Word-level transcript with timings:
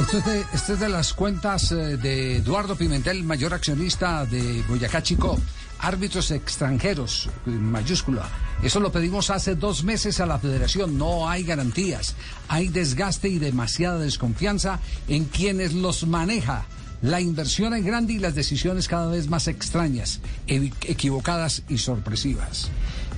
Esto 0.00 0.72
es, 0.72 0.80
de, 0.80 0.88
las 0.88 1.12
cuentas 1.12 1.72
eh, 1.72 1.98
de 1.98 2.36
Eduardo 2.36 2.74
Pimentel, 2.74 3.22
mayor 3.22 3.52
accionista 3.52 4.24
de 4.24 4.64
Boyacá 4.66 5.02
Chico. 5.02 5.38
Árbitros 5.78 6.30
extranjeros, 6.30 7.28
mayúscula. 7.44 8.26
Eso 8.62 8.80
lo 8.80 8.90
pedimos 8.90 9.28
hace 9.28 9.56
dos 9.56 9.84
meses 9.84 10.18
a 10.20 10.26
la 10.26 10.38
federación. 10.38 10.96
No 10.96 11.28
hay 11.28 11.44
garantías. 11.44 12.16
Hay 12.48 12.68
desgaste 12.68 13.28
y 13.28 13.38
demasiada 13.38 13.98
desconfianza 13.98 14.80
en 15.06 15.26
quienes 15.26 15.74
los 15.74 16.06
maneja. 16.06 16.64
La 17.02 17.20
inversión 17.20 17.74
es 17.74 17.84
grande 17.84 18.14
y 18.14 18.18
las 18.18 18.34
decisiones 18.34 18.88
cada 18.88 19.06
vez 19.06 19.28
más 19.28 19.48
extrañas, 19.48 20.20
equivocadas 20.46 21.62
y 21.68 21.78
sorpresivas. 21.78 22.70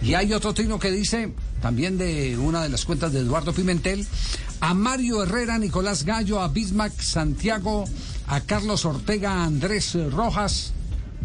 Y 0.03 0.15
hay 0.15 0.33
otro 0.33 0.53
trino 0.53 0.79
que 0.79 0.91
dice, 0.91 1.33
también 1.61 1.97
de 1.97 2.37
una 2.37 2.63
de 2.63 2.69
las 2.69 2.85
cuentas 2.85 3.13
de 3.13 3.21
Eduardo 3.21 3.53
Pimentel, 3.53 4.07
a 4.63 4.75
Mario 4.75 5.25
Herrera, 5.25 5.59
Nicolás 5.59 6.05
Gallo, 6.05 6.41
a 6.41 6.47
Bismarck 6.47 7.01
Santiago, 7.01 7.85
a 8.29 8.41
Carlos 8.43 8.85
Ortega, 8.85 9.33
a 9.33 9.45
Andrés 9.45 9.99
Rojas, 10.13 10.73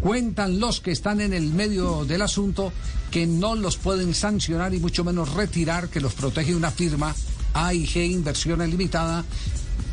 cuentan 0.01 0.59
los 0.59 0.81
que 0.81 0.91
están 0.91 1.21
en 1.21 1.33
el 1.33 1.53
medio 1.53 2.03
del 2.03 2.23
asunto 2.23 2.73
que 3.11 3.27
no 3.27 3.55
los 3.55 3.77
pueden 3.77 4.15
sancionar 4.15 4.73
y 4.73 4.79
mucho 4.79 5.03
menos 5.03 5.35
retirar, 5.35 5.89
que 5.89 6.01
los 6.01 6.15
protege 6.15 6.55
una 6.55 6.71
firma 6.71 7.13
AIG 7.53 7.97
Inversiones 7.97 8.69
Limitada, 8.69 9.23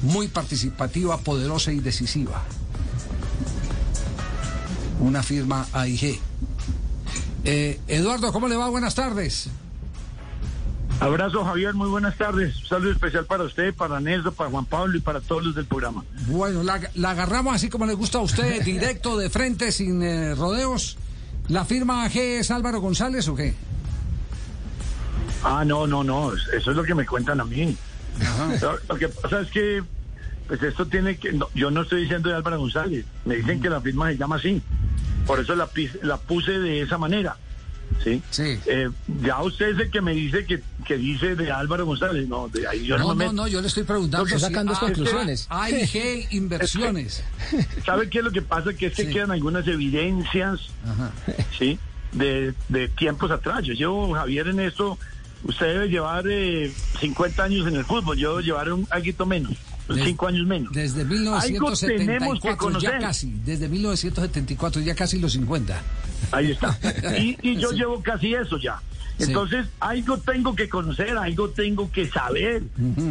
muy 0.01 0.29
participativa, 0.29 1.19
poderosa 1.19 1.71
y 1.71 1.81
decisiva. 1.81 2.43
Una 5.01 5.23
firma 5.23 5.69
AIG. 5.75 6.19
Eh, 7.45 7.79
Eduardo, 7.89 8.33
¿cómo 8.33 8.49
le 8.49 8.57
va? 8.57 8.71
Buenas 8.71 8.95
tardes. 8.95 9.51
Abrazo 11.01 11.45
Javier, 11.45 11.75
muy 11.75 11.89
buenas 11.89 12.17
tardes. 12.17 12.57
Un 12.63 12.67
saludo 12.67 12.93
especial 12.93 13.27
para 13.27 13.45
usted, 13.45 13.75
para 13.75 14.01
Nelson, 14.01 14.33
para 14.35 14.51
Juan 14.51 14.65
Pablo 14.65 14.97
y 14.97 15.01
para 15.01 15.21
todos 15.21 15.45
los 15.45 15.55
del 15.55 15.67
programa. 15.67 16.05
Bueno, 16.29 16.63
la, 16.63 16.81
la 16.95 17.11
agarramos 17.11 17.55
así 17.55 17.69
como 17.69 17.85
le 17.87 17.95
gusta 17.95 18.19
a 18.19 18.23
usted, 18.23 18.63
directo, 18.65 19.17
de 19.19 19.29
frente, 19.29 19.71
sin 19.73 20.03
eh, 20.03 20.35
rodeos. 20.35 20.97
¿La 21.49 21.65
firma 21.65 22.05
AG 22.05 22.17
es 22.17 22.51
Álvaro 22.51 22.81
González 22.81 23.29
o 23.29 23.35
qué? 23.35 23.55
Ah, 25.43 25.63
no, 25.67 25.87
no, 25.87 26.03
no, 26.03 26.33
eso 26.33 26.71
es 26.71 26.77
lo 26.77 26.85
que 26.85 26.95
me 26.95 27.05
cuentan 27.05 27.39
a 27.41 27.45
mí. 27.45 27.77
Lo, 28.63 28.79
lo 28.89 28.97
que 28.97 29.09
pasa 29.09 29.41
es 29.41 29.51
que, 29.51 29.83
pues 30.49 30.63
esto 30.63 30.87
tiene 30.87 31.19
que, 31.19 31.33
no, 31.33 31.49
yo 31.55 31.71
no 31.71 31.83
estoy 31.83 32.03
diciendo 32.03 32.31
de 32.31 32.37
Álvaro 32.37 32.59
González, 32.61 33.05
me 33.27 33.37
dicen 33.37 33.61
que 33.61 33.69
la 33.69 33.81
firma 33.83 34.09
se 34.09 34.17
llama 34.17 34.37
así, 34.37 34.63
por 35.27 35.41
eso 35.41 35.55
la, 35.55 35.69
la 36.03 36.17
puse 36.17 36.53
de 36.53 36.81
esa 36.81 36.97
manera. 36.97 37.37
¿Sí? 38.03 38.23
Sí. 38.31 38.59
Eh, 38.67 38.91
ya 39.23 39.41
usted 39.43 39.71
es 39.75 39.79
el 39.81 39.91
que 39.91 40.01
me 40.01 40.13
dice 40.13 40.45
que, 40.45 40.61
que 40.87 40.97
dice 40.99 41.35
de 41.37 41.51
Álvaro 41.51 41.87
González, 41.87 42.29
no, 42.29 42.49
de 42.49 42.67
ahí 42.69 42.85
yo 42.85 42.99
no, 42.99 43.09
No, 43.09 43.15
me 43.15 43.25
no, 43.27 43.33
meto. 43.33 43.43
no, 43.43 43.49
yo 43.49 43.61
le 43.63 43.69
estoy 43.69 43.85
preguntando. 43.85 44.27
Está 44.27 44.39
sacando 44.49 44.75
si 44.75 44.81
conclusiones. 44.81 45.47
AIG 45.49 46.29
Inversiones. 46.33 47.23
¿Sabe 47.87 48.11
qué 48.11 48.19
es 48.19 48.25
lo 48.25 48.31
que 48.31 48.43
pasa? 48.43 48.75
Que 48.75 48.87
es 48.87 48.95
que 48.95 49.05
Sí. 49.07 49.11
quedan 49.13 49.31
algunas 49.31 49.67
evidencias, 49.67 50.61
Ajá. 50.87 51.13
¿sí? 51.59 51.79
De, 52.13 52.53
de 52.69 52.89
tiempos 52.89 53.31
atrás. 53.31 53.65
Yo 53.65 53.73
llevo, 53.75 54.13
Javier, 54.13 54.49
en 54.49 54.61
esto, 54.61 54.99
usted 55.45 55.67
debe 55.67 55.89
llevar 55.89 56.25
eh, 56.29 56.73
50 57.01 57.43
años 57.45 57.67
en 57.67 57.77
el 57.77 57.85
fútbol, 57.85 58.17
yo 58.19 58.31
debo 58.31 58.41
llevar 58.41 58.73
un 58.73 58.87
algo 58.91 59.27
menos, 59.27 59.53
Des- 59.89 60.05
5 60.05 60.27
años 60.29 60.47
menos. 60.47 60.73
Desde 60.73 61.03
Algo 61.03 61.13
tenemos 61.19 61.41
que 61.43 61.51
1974, 61.53 62.57
conocer. 62.59 62.91
ya 62.93 62.99
casi. 62.99 63.33
Desde 63.45 63.69
1974, 63.69 64.81
ya 64.83 64.95
casi 64.95 65.19
los 65.19 65.33
50. 65.33 65.81
Ahí 66.33 66.51
está. 66.53 66.79
Y, 67.19 67.37
y 67.43 67.57
yo 67.57 67.71
Sí. 67.71 67.77
llevo 67.77 68.03
casi 68.03 68.35
eso 68.35 68.59
ya. 68.59 68.81
Sí. 69.19 69.25
Entonces, 69.25 69.67
algo 69.81 70.19
tengo 70.19 70.55
que 70.57 70.69
conocer, 70.69 71.17
algo 71.17 71.51
tengo 71.51 71.91
que 71.93 72.09
saber, 72.09 72.63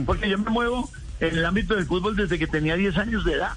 porque 0.06 0.30
yo 0.30 0.38
me 0.38 0.50
muevo 0.50 0.90
en 1.20 1.38
el 1.38 1.46
ámbito 1.46 1.76
del 1.76 1.86
fútbol 1.86 2.16
desde 2.16 2.38
que 2.40 2.48
tenía 2.48 2.76
10 2.76 2.98
años 2.98 3.24
de 3.24 3.34
edad. 3.34 3.52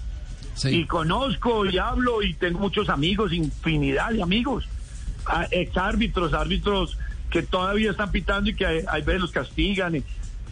Sí. 0.54 0.68
Y 0.70 0.84
conozco 0.86 1.66
y 1.66 1.78
hablo 1.78 2.22
y 2.22 2.34
tengo 2.34 2.58
muchos 2.60 2.88
amigos, 2.88 3.32
infinidad 3.32 4.10
de 4.10 4.22
amigos, 4.22 4.64
a- 5.26 5.44
exárbitros, 5.50 6.32
árbitros 6.34 6.96
que 7.30 7.42
todavía 7.42 7.90
están 7.90 8.12
pitando 8.12 8.48
y 8.50 8.54
que 8.54 8.64
hay, 8.64 8.80
hay 8.88 9.02
veces 9.02 9.22
los 9.22 9.32
castigan. 9.32 9.96
Y, 9.96 10.04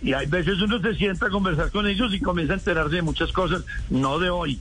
y 0.04 0.12
hay 0.12 0.26
veces 0.26 0.60
uno 0.60 0.78
se 0.82 0.94
sienta 0.96 1.26
a 1.26 1.30
conversar 1.30 1.70
con 1.70 1.86
ellos 1.86 2.12
y 2.12 2.20
comienza 2.20 2.52
a 2.52 2.56
enterarse 2.58 2.96
de 2.96 3.02
muchas 3.02 3.32
cosas, 3.32 3.64
no 3.88 4.18
de 4.18 4.28
hoy, 4.28 4.60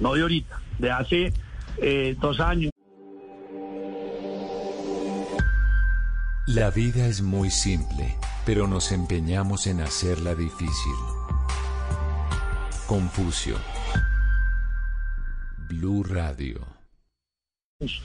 no 0.00 0.14
de 0.14 0.22
ahorita, 0.22 0.60
de 0.78 0.90
hace 0.90 1.32
eh, 1.76 2.16
dos 2.18 2.40
años. 2.40 2.72
La 6.46 6.70
vida 6.70 7.06
es 7.06 7.20
muy 7.20 7.50
simple, 7.50 8.16
pero 8.46 8.66
nos 8.66 8.92
empeñamos 8.92 9.66
en 9.66 9.82
hacerla 9.82 10.34
difícil. 10.34 10.94
Confucio. 12.86 13.56
Blue 15.68 16.02
Radio. 16.02 16.66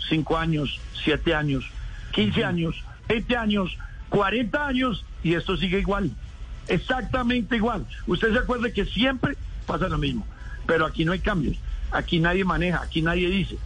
cinco 0.09 0.37
años, 0.37 0.81
siete 1.01 1.33
años, 1.33 1.63
15 2.11 2.43
años, 2.43 2.83
20 3.07 3.37
años, 3.37 3.77
40 4.09 4.67
años 4.67 5.05
y 5.23 5.35
esto 5.35 5.55
sigue 5.55 5.79
igual. 5.79 6.11
Exactamente 6.67 7.55
igual. 7.55 7.85
Usted 8.05 8.31
se 8.33 8.39
acuerda 8.39 8.71
que 8.71 8.85
siempre 8.85 9.37
pasa 9.65 9.87
lo 9.87 9.97
mismo, 9.97 10.25
pero 10.65 10.85
aquí 10.85 11.05
no 11.05 11.11
hay 11.11 11.19
cambios. 11.19 11.57
Aquí 11.91 12.19
nadie 12.19 12.43
maneja, 12.43 12.81
aquí 12.81 13.01
nadie 13.01 13.29
dice. 13.29 13.57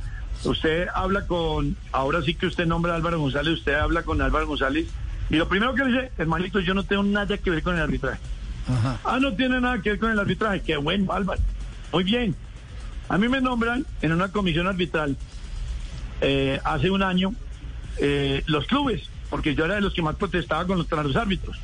Usted 0.43 0.87
habla 0.93 1.27
con, 1.27 1.75
ahora 1.91 2.21
sí 2.21 2.33
que 2.33 2.47
usted 2.47 2.65
nombra 2.65 2.93
a 2.93 2.95
Álvaro 2.95 3.19
González, 3.19 3.53
usted 3.53 3.73
habla 3.75 4.03
con 4.03 4.21
Álvaro 4.21 4.47
González 4.47 4.87
y 5.29 5.35
lo 5.35 5.47
primero 5.47 5.73
que 5.73 5.85
le 5.85 5.91
dice, 5.91 6.11
hermanito, 6.17 6.59
yo 6.59 6.73
no 6.73 6.83
tengo 6.83 7.03
nada 7.03 7.37
que 7.37 7.49
ver 7.49 7.63
con 7.63 7.75
el 7.75 7.81
arbitraje. 7.81 8.19
Ajá. 8.67 8.99
Ah, 9.03 9.19
no 9.19 9.33
tiene 9.33 9.61
nada 9.61 9.81
que 9.81 9.91
ver 9.91 9.99
con 9.99 10.11
el 10.11 10.19
arbitraje. 10.19 10.61
Qué 10.61 10.77
bueno, 10.77 11.11
Álvaro. 11.13 11.41
Muy 11.93 12.03
bien. 12.03 12.35
A 13.07 13.17
mí 13.17 13.27
me 13.27 13.41
nombran 13.41 13.85
en 14.01 14.11
una 14.11 14.29
comisión 14.29 14.67
arbitral 14.67 15.17
eh, 16.21 16.59
hace 16.63 16.91
un 16.91 17.01
año 17.01 17.33
eh, 17.97 18.43
los 18.45 18.65
clubes, 18.65 19.09
porque 19.29 19.55
yo 19.55 19.65
era 19.65 19.75
de 19.75 19.81
los 19.81 19.93
que 19.93 20.01
más 20.01 20.15
protestaba 20.15 20.65
contra 20.65 21.03
los 21.03 21.15
árbitros. 21.15 21.59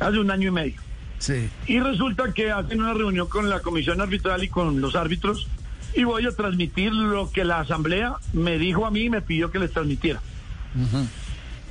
Hace 0.00 0.18
un 0.18 0.30
año 0.30 0.48
y 0.48 0.50
medio. 0.50 0.80
Sí. 1.18 1.48
Y 1.66 1.78
resulta 1.80 2.32
que 2.32 2.50
hacen 2.50 2.80
una 2.80 2.94
reunión 2.94 3.28
con 3.28 3.48
la 3.50 3.60
comisión 3.60 4.00
arbitral 4.00 4.42
y 4.42 4.48
con 4.48 4.80
los 4.80 4.96
árbitros 4.96 5.46
y 5.94 6.04
voy 6.04 6.24
a 6.26 6.30
transmitir 6.32 6.92
lo 6.92 7.30
que 7.30 7.44
la 7.44 7.60
asamblea 7.60 8.14
me 8.32 8.58
dijo 8.58 8.86
a 8.86 8.90
mí 8.90 9.00
y 9.02 9.10
me 9.10 9.20
pidió 9.20 9.50
que 9.50 9.58
les 9.58 9.72
transmitiera. 9.72 10.20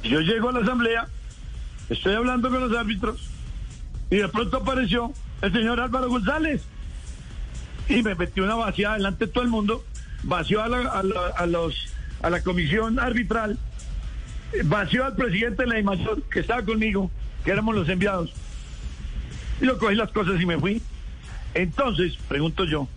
Yo 0.04 0.20
llego 0.22 0.50
a 0.50 0.52
la 0.54 0.60
asamblea, 0.60 1.08
estoy 1.90 2.14
hablando 2.16 2.50
con 2.50 2.60
los 2.62 2.78
árbitros 2.78 3.30
y 4.12 4.18
de 4.18 4.28
pronto 4.30 4.58
apareció 4.58 5.12
el 5.42 5.52
señor 5.52 5.80
Álvaro 5.80 6.10
González 6.10 6.62
y 7.88 8.04
me 8.04 8.14
metió 8.16 8.44
una 8.44 8.56
vaciada 8.56 8.96
delante 8.98 9.26
de 9.26 9.32
todo 9.32 9.44
el 9.44 9.50
mundo, 9.50 9.84
vació 10.24 10.62
a 10.62 10.68
la, 10.68 10.78
a 10.90 11.02
la- 11.04 11.28
a 11.36 11.46
los, 11.46 11.76
a 12.22 12.30
la 12.30 12.42
comisión 12.44 13.00
arbitral, 13.00 13.58
vació 14.66 15.06
al 15.06 15.16
presidente 15.16 15.64
de 15.64 15.70
la 15.70 15.82
mayor 15.82 16.22
que 16.24 16.42
estaba 16.42 16.62
conmigo, 16.64 17.10
que 17.44 17.52
éramos 17.52 17.76
los 17.76 17.88
enviados, 17.90 18.32
y 19.62 19.66
yo 19.66 19.78
cogí 19.78 19.96
las 19.96 20.12
cosas 20.12 20.40
y 20.42 20.46
me 20.46 20.58
fui. 20.60 20.82
Entonces, 21.54 22.14
pregunto 22.28 22.66
yo, 22.66 22.88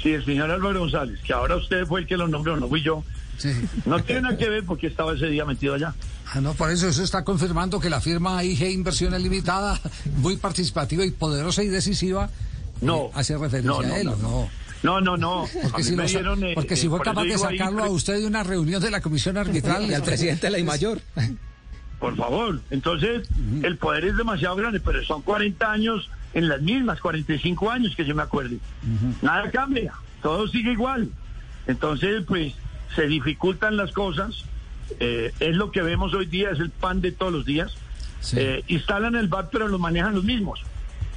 si 0.00 0.12
el 0.12 0.24
señor 0.24 0.50
Álvaro 0.50 0.80
González, 0.80 1.20
que 1.22 1.32
ahora 1.32 1.56
usted 1.56 1.86
fue 1.86 2.00
el 2.00 2.06
que 2.06 2.16
lo 2.16 2.28
nombró, 2.28 2.56
no 2.56 2.68
fui 2.68 2.82
yo, 2.82 3.02
Sí. 3.36 3.50
no 3.84 4.00
tiene 4.02 4.20
nada 4.22 4.36
que 4.36 4.48
ver 4.48 4.64
porque 4.64 4.86
estaba 4.86 5.12
ese 5.14 5.26
día 5.26 5.44
metido 5.44 5.74
allá. 5.74 5.92
Ah, 6.32 6.40
no, 6.40 6.54
por 6.54 6.70
eso 6.70 6.88
eso 6.88 7.02
está 7.02 7.24
confirmando 7.24 7.80
que 7.80 7.90
la 7.90 8.00
firma 8.00 8.38
AIG 8.38 8.70
Inversiones 8.70 9.20
Limitada, 9.20 9.80
muy 10.18 10.36
participativa 10.36 11.04
y 11.04 11.10
poderosa 11.10 11.62
y 11.64 11.68
decisiva, 11.68 12.30
No. 12.80 13.06
eh, 13.06 13.10
hace 13.14 13.36
referencia 13.36 13.70
No, 13.72 13.82
no, 13.82 13.92
a 13.94 13.98
él, 13.98 14.06
no, 14.06 14.12
¿o 14.12 14.16
no? 14.18 14.48
No, 14.84 15.00
no, 15.00 15.16
no. 15.16 15.46
Porque, 15.62 15.82
si, 15.82 15.96
lo 15.96 16.04
dieron, 16.04 16.44
eh, 16.44 16.52
porque 16.54 16.74
eh, 16.74 16.76
si 16.76 16.88
fue 16.88 16.98
por 16.98 17.06
capaz 17.06 17.24
de 17.24 17.32
ahí, 17.32 17.38
sacarlo 17.38 17.84
a 17.84 17.88
usted 17.88 18.18
de 18.18 18.26
una 18.26 18.42
reunión 18.44 18.80
de 18.82 18.90
la 18.90 19.00
comisión 19.00 19.36
arbitral 19.38 19.84
Y 19.90 19.94
al 19.94 20.02
presidente 20.02 20.46
de 20.46 20.50
la 20.50 20.58
I 20.58 20.64
mayor. 20.64 21.00
Por 22.04 22.16
favor. 22.16 22.60
Entonces, 22.70 23.26
el 23.62 23.78
poder 23.78 24.04
es 24.04 24.16
demasiado 24.18 24.56
grande, 24.56 24.78
pero 24.78 25.02
son 25.04 25.22
40 25.22 25.72
años 25.72 26.10
en 26.34 26.50
las 26.50 26.60
mismas, 26.60 27.00
45 27.00 27.70
años 27.70 27.96
que 27.96 28.04
yo 28.04 28.14
me 28.14 28.20
acuerde. 28.20 28.58
Nada 29.22 29.50
cambia, 29.50 29.94
todo 30.22 30.46
sigue 30.46 30.72
igual. 30.72 31.08
Entonces, 31.66 32.22
pues, 32.28 32.52
se 32.94 33.06
dificultan 33.06 33.78
las 33.78 33.90
cosas. 33.92 34.44
eh, 35.00 35.32
es 35.40 35.56
lo 35.56 35.70
que 35.70 35.80
vemos 35.80 36.12
hoy 36.12 36.26
día, 36.26 36.50
es 36.50 36.60
el 36.60 36.68
pan 36.68 37.00
de 37.00 37.10
todos 37.10 37.32
los 37.32 37.46
días. 37.46 37.72
Sí. 38.20 38.36
Eh, 38.38 38.64
instalan 38.68 39.14
el 39.16 39.28
VAR, 39.28 39.48
pero 39.50 39.66
lo 39.68 39.78
manejan 39.78 40.14
los 40.14 40.24
mismos. 40.24 40.60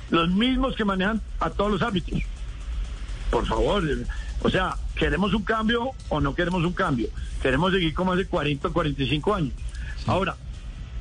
Los 0.10 0.30
mismos 0.30 0.78
que 0.78 0.86
manejan 0.86 1.19
a 1.42 1.50
todos 1.50 1.69
los 1.69 1.81
árbitros. 1.81 2.22
Por 3.30 3.45
favor. 3.45 3.83
O 4.42 4.50
sea, 4.50 4.78
¿queremos 4.95 5.33
un 5.33 5.44
cambio 5.44 5.92
o 6.07 6.22
no 6.22 6.33
queremos 6.33 6.63
un 6.63 6.72
cambio? 6.72 7.10
Queremos 7.42 7.74
seguir 7.74 7.94
como 7.94 8.13
hace 8.13 8.25
40 8.25 8.69
o 8.69 8.72
45 8.72 9.36
años. 9.36 9.54
Ahora, 10.06 10.38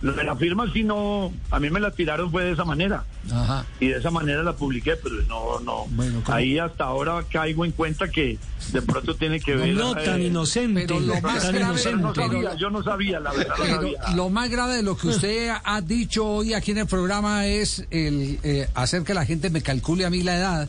lo 0.03 0.13
de 0.13 0.25
la 0.25 0.37
firma, 0.37 0.71
si 0.73 0.83
no, 0.85 1.33
a 1.51 1.59
mí 1.59 1.71
me 1.71 1.81
la 1.81 1.91
tiraron 1.91 2.31
fue 2.31 2.45
de 2.45 2.53
esa 2.53 2.65
manera. 2.65 3.05
Ajá. 3.33 3.65
Y 3.81 3.89
de 3.89 3.99
esa 3.99 4.11
manera 4.11 4.43
la 4.43 4.53
publiqué, 4.55 4.95
pero 4.97 5.17
no, 5.29 5.59
no. 5.61 5.87
Bueno. 5.91 6.23
Ahí 6.27 6.59
hasta 6.59 6.85
ahora 6.85 7.25
caigo 7.31 7.65
en 7.65 7.73
cuenta 7.73 8.09
que 8.09 8.39
de 8.73 8.83
pronto 8.83 9.15
tiene 9.17 9.41
que 9.41 9.57
ver. 9.57 9.75
No 9.75 9.95
tan 9.95 10.21
eh, 10.21 10.27
inocente. 10.27 10.85
pero 10.87 11.01
lo 11.01 11.21
más 11.21 11.43
tan 11.43 11.55
grave- 11.55 11.83
yo 11.83 11.91
no 11.93 11.99
inocente. 11.99 12.21
sabía, 12.23 12.55
yo 12.57 12.71
no 12.71 12.83
sabía, 12.83 13.21
la 13.21 13.33
verdad 13.33 13.55
no 13.59 13.65
Pero 13.65 13.75
sabía. 13.77 13.99
lo 14.15 14.31
más 14.31 14.51
grave 14.51 14.77
de 14.77 14.83
lo 14.83 14.97
que 14.97 15.09
usted 15.09 15.51
ha 15.65 15.81
dicho 15.81 16.27
hoy 16.27 16.55
aquí 16.55 16.71
en 16.73 16.79
el 16.79 16.87
programa 16.87 17.47
es 17.47 17.85
el 17.91 18.39
eh, 18.43 18.69
hacer 18.75 19.03
que 19.03 19.15
la 19.15 19.25
gente 19.25 19.51
me 19.51 19.63
calcule 19.63 20.05
a 20.05 20.11
mí 20.11 20.23
la 20.23 20.37
edad. 20.37 20.69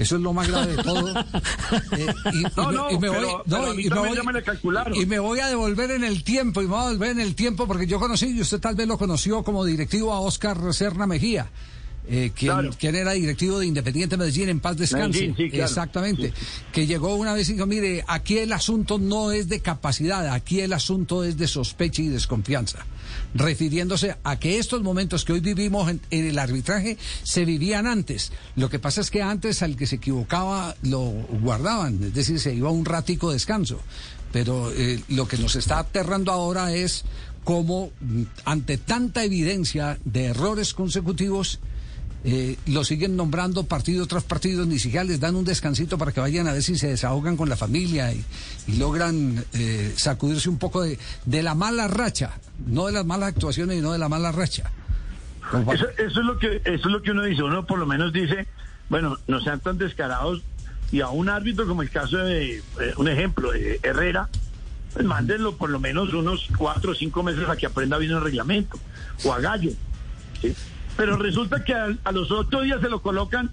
Eso 0.00 0.16
es 0.16 0.22
lo 0.22 0.32
más 0.32 0.48
grave 0.48 0.76
de 0.76 0.82
todo. 0.82 1.10
Eh, 1.10 2.14
y, 2.32 2.42
no, 2.56 2.72
no, 2.72 2.98
me 2.98 3.08
voy, 3.10 3.26
no, 3.44 3.74
y, 3.74 3.90
me 3.90 3.98
voy, 3.98 4.18
y 4.94 5.06
me 5.06 5.18
voy 5.18 5.40
a 5.40 5.48
devolver 5.48 5.90
en 5.90 6.04
el 6.04 6.24
tiempo, 6.24 6.62
y 6.62 6.64
me 6.64 6.70
voy 6.70 6.80
a 6.80 6.84
devolver 6.84 7.10
en 7.10 7.20
el 7.20 7.34
tiempo 7.34 7.66
porque 7.66 7.86
yo 7.86 8.00
conocí, 8.00 8.28
y 8.28 8.40
usted 8.40 8.60
tal 8.60 8.76
vez 8.76 8.88
lo 8.88 8.96
conoció 8.96 9.42
como 9.42 9.62
directivo 9.62 10.14
a 10.14 10.20
Oscar 10.20 10.72
Serna 10.72 11.06
Mejía. 11.06 11.50
Eh, 12.08 12.32
quien, 12.34 12.94
era 12.96 13.12
directivo 13.12 13.60
de 13.60 13.66
Independiente 13.66 14.16
Medellín 14.16 14.48
en 14.48 14.60
paz 14.60 14.76
descanse. 14.76 15.34
Exactamente. 15.38 16.32
Que 16.72 16.86
llegó 16.86 17.14
una 17.14 17.34
vez 17.34 17.48
y 17.48 17.52
dijo, 17.52 17.66
mire, 17.66 18.04
aquí 18.08 18.38
el 18.38 18.52
asunto 18.52 18.98
no 18.98 19.30
es 19.30 19.48
de 19.48 19.60
capacidad, 19.60 20.26
aquí 20.32 20.60
el 20.60 20.72
asunto 20.72 21.22
es 21.22 21.36
de 21.36 21.46
sospecha 21.46 22.02
y 22.02 22.08
desconfianza. 22.08 22.84
Refiriéndose 23.34 24.16
a 24.24 24.38
que 24.40 24.58
estos 24.58 24.82
momentos 24.82 25.24
que 25.24 25.34
hoy 25.34 25.40
vivimos 25.40 25.88
en, 25.88 26.00
el 26.10 26.38
arbitraje 26.38 26.96
se 27.22 27.44
vivían 27.44 27.86
antes. 27.86 28.32
Lo 28.56 28.68
que 28.70 28.78
pasa 28.78 29.00
es 29.00 29.10
que 29.10 29.22
antes 29.22 29.62
al 29.62 29.76
que 29.76 29.86
se 29.86 29.96
equivocaba 29.96 30.74
lo 30.82 31.02
guardaban, 31.02 32.02
es 32.02 32.14
decir, 32.14 32.40
se 32.40 32.54
iba 32.54 32.70
un 32.70 32.84
ratico 32.84 33.28
de 33.28 33.34
descanso. 33.34 33.80
Pero 34.32 34.72
eh, 34.72 35.00
lo 35.08 35.28
que 35.28 35.38
nos 35.38 35.56
está 35.56 35.80
aterrando 35.80 36.32
ahora 36.32 36.72
es 36.72 37.04
cómo, 37.44 37.90
mm, 38.00 38.22
ante 38.44 38.78
tanta 38.78 39.24
evidencia 39.24 39.98
de 40.04 40.26
errores 40.26 40.74
consecutivos, 40.74 41.60
eh, 42.22 42.56
lo 42.66 42.84
siguen 42.84 43.16
nombrando 43.16 43.64
partido 43.64 44.06
tras 44.06 44.24
partido, 44.24 44.66
ni 44.66 44.78
siquiera 44.78 45.04
les 45.04 45.20
dan 45.20 45.36
un 45.36 45.44
descansito 45.44 45.96
para 45.96 46.12
que 46.12 46.20
vayan 46.20 46.46
a 46.48 46.52
ver 46.52 46.62
si 46.62 46.76
se 46.76 46.88
desahogan 46.88 47.36
con 47.36 47.48
la 47.48 47.56
familia 47.56 48.12
y, 48.12 48.24
logran 48.78 49.44
eh, 49.54 49.92
sacudirse 49.96 50.48
un 50.48 50.58
poco 50.58 50.82
de, 50.82 50.98
la 51.42 51.54
mala 51.54 51.88
racha, 51.88 52.38
no 52.66 52.86
de 52.86 52.92
las 52.92 53.06
malas 53.06 53.30
actuaciones 53.30 53.78
y 53.78 53.80
no 53.80 53.92
de 53.92 53.98
la 53.98 54.08
mala 54.08 54.32
racha. 54.32 54.70
Eso, 55.72 55.86
es 55.96 56.14
lo 56.16 56.38
que 56.38 56.60
eso 56.64 56.86
es 56.88 56.92
lo 56.92 57.02
que 57.02 57.10
uno 57.10 57.24
dice, 57.24 57.42
uno 57.42 57.66
por 57.66 57.78
lo 57.78 57.86
menos 57.86 58.12
dice, 58.12 58.46
bueno, 58.88 59.18
no 59.26 59.40
sean 59.40 59.58
tan 59.60 59.78
descarados 59.78 60.42
y 60.92 61.00
a 61.00 61.08
un 61.08 61.28
árbitro 61.28 61.66
como 61.66 61.82
el 61.82 61.90
caso 61.90 62.18
de, 62.18 62.58
eh, 62.58 62.62
un 62.96 63.08
ejemplo, 63.08 63.50
de 63.50 63.80
Herrera, 63.82 64.28
pues 64.92 65.04
mándenlo 65.04 65.56
por 65.56 65.70
lo 65.70 65.80
menos 65.80 66.12
unos 66.12 66.48
cuatro 66.56 66.92
o 66.92 66.94
cinco 66.94 67.22
meses 67.22 67.48
a 67.48 67.56
que 67.56 67.66
aprenda 67.66 67.96
bien 67.98 68.12
el 68.12 68.20
reglamento, 68.20 68.78
o 69.24 69.32
a 69.32 69.40
Gallo. 69.40 69.70
Pero 71.00 71.16
resulta 71.16 71.64
que 71.64 71.72
a, 71.72 72.12
los 72.12 72.30
ocho 72.30 72.60
días 72.60 72.78
se 72.82 72.90
lo 72.90 73.00
colocan, 73.00 73.50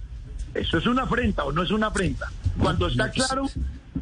eso 0.54 0.80
es 0.80 0.86
una 0.86 1.04
afrenta 1.04 1.46
o 1.46 1.54
no 1.54 1.64
es 1.64 1.72
una 1.72 1.88
afrenta. 1.88 2.30
Cuando 2.60 2.88
está 2.88 3.10
claro 3.10 3.50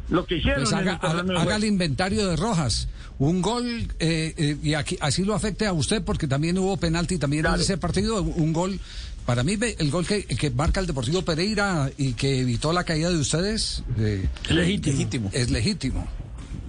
lo 0.08 0.26
que 0.26 0.38
hicieron. 0.38 0.64
Pues 0.64 0.72
haga, 0.72 1.54
el 1.54 1.64
inventario 1.64 2.26
de 2.26 2.34
Rojas. 2.34 2.88
Un 3.20 3.42
gol, 3.42 3.64
eh, 4.00 4.34
eh, 4.36 4.56
y 4.60 4.74
aquí, 4.74 4.98
así 5.00 5.24
lo 5.24 5.32
afecte 5.32 5.64
a 5.64 5.72
usted, 5.72 6.02
porque 6.02 6.26
también 6.26 6.58
hubo 6.58 6.76
penalti 6.76 7.18
también 7.18 7.46
en 7.46 7.54
ese 7.54 7.78
partido, 7.78 8.20
un 8.20 8.52
gol. 8.52 8.80
Para 9.24 9.44
mí, 9.44 9.56
el 9.60 9.90
gol 9.92 10.04
que, 10.04 10.24
que, 10.24 10.50
marca 10.50 10.80
el 10.80 10.88
Deportivo 10.88 11.22
Pereira 11.22 11.88
y 11.96 12.14
que 12.14 12.40
evitó 12.40 12.72
la 12.72 12.82
caída 12.82 13.10
de 13.10 13.18
ustedes 13.18 13.84
eh, 13.96 14.28
legítimo. 14.50 15.30
es 15.32 15.50
legítimo. 15.50 16.04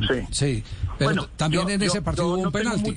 Sí. 0.08 0.28
Sí, 0.30 0.64
pero 1.00 1.28
también 1.38 1.68
en 1.72 1.82
ese 1.82 2.04
partido 2.04 2.28
hubo 2.28 2.38
un 2.38 2.52
penalti. 2.52 2.96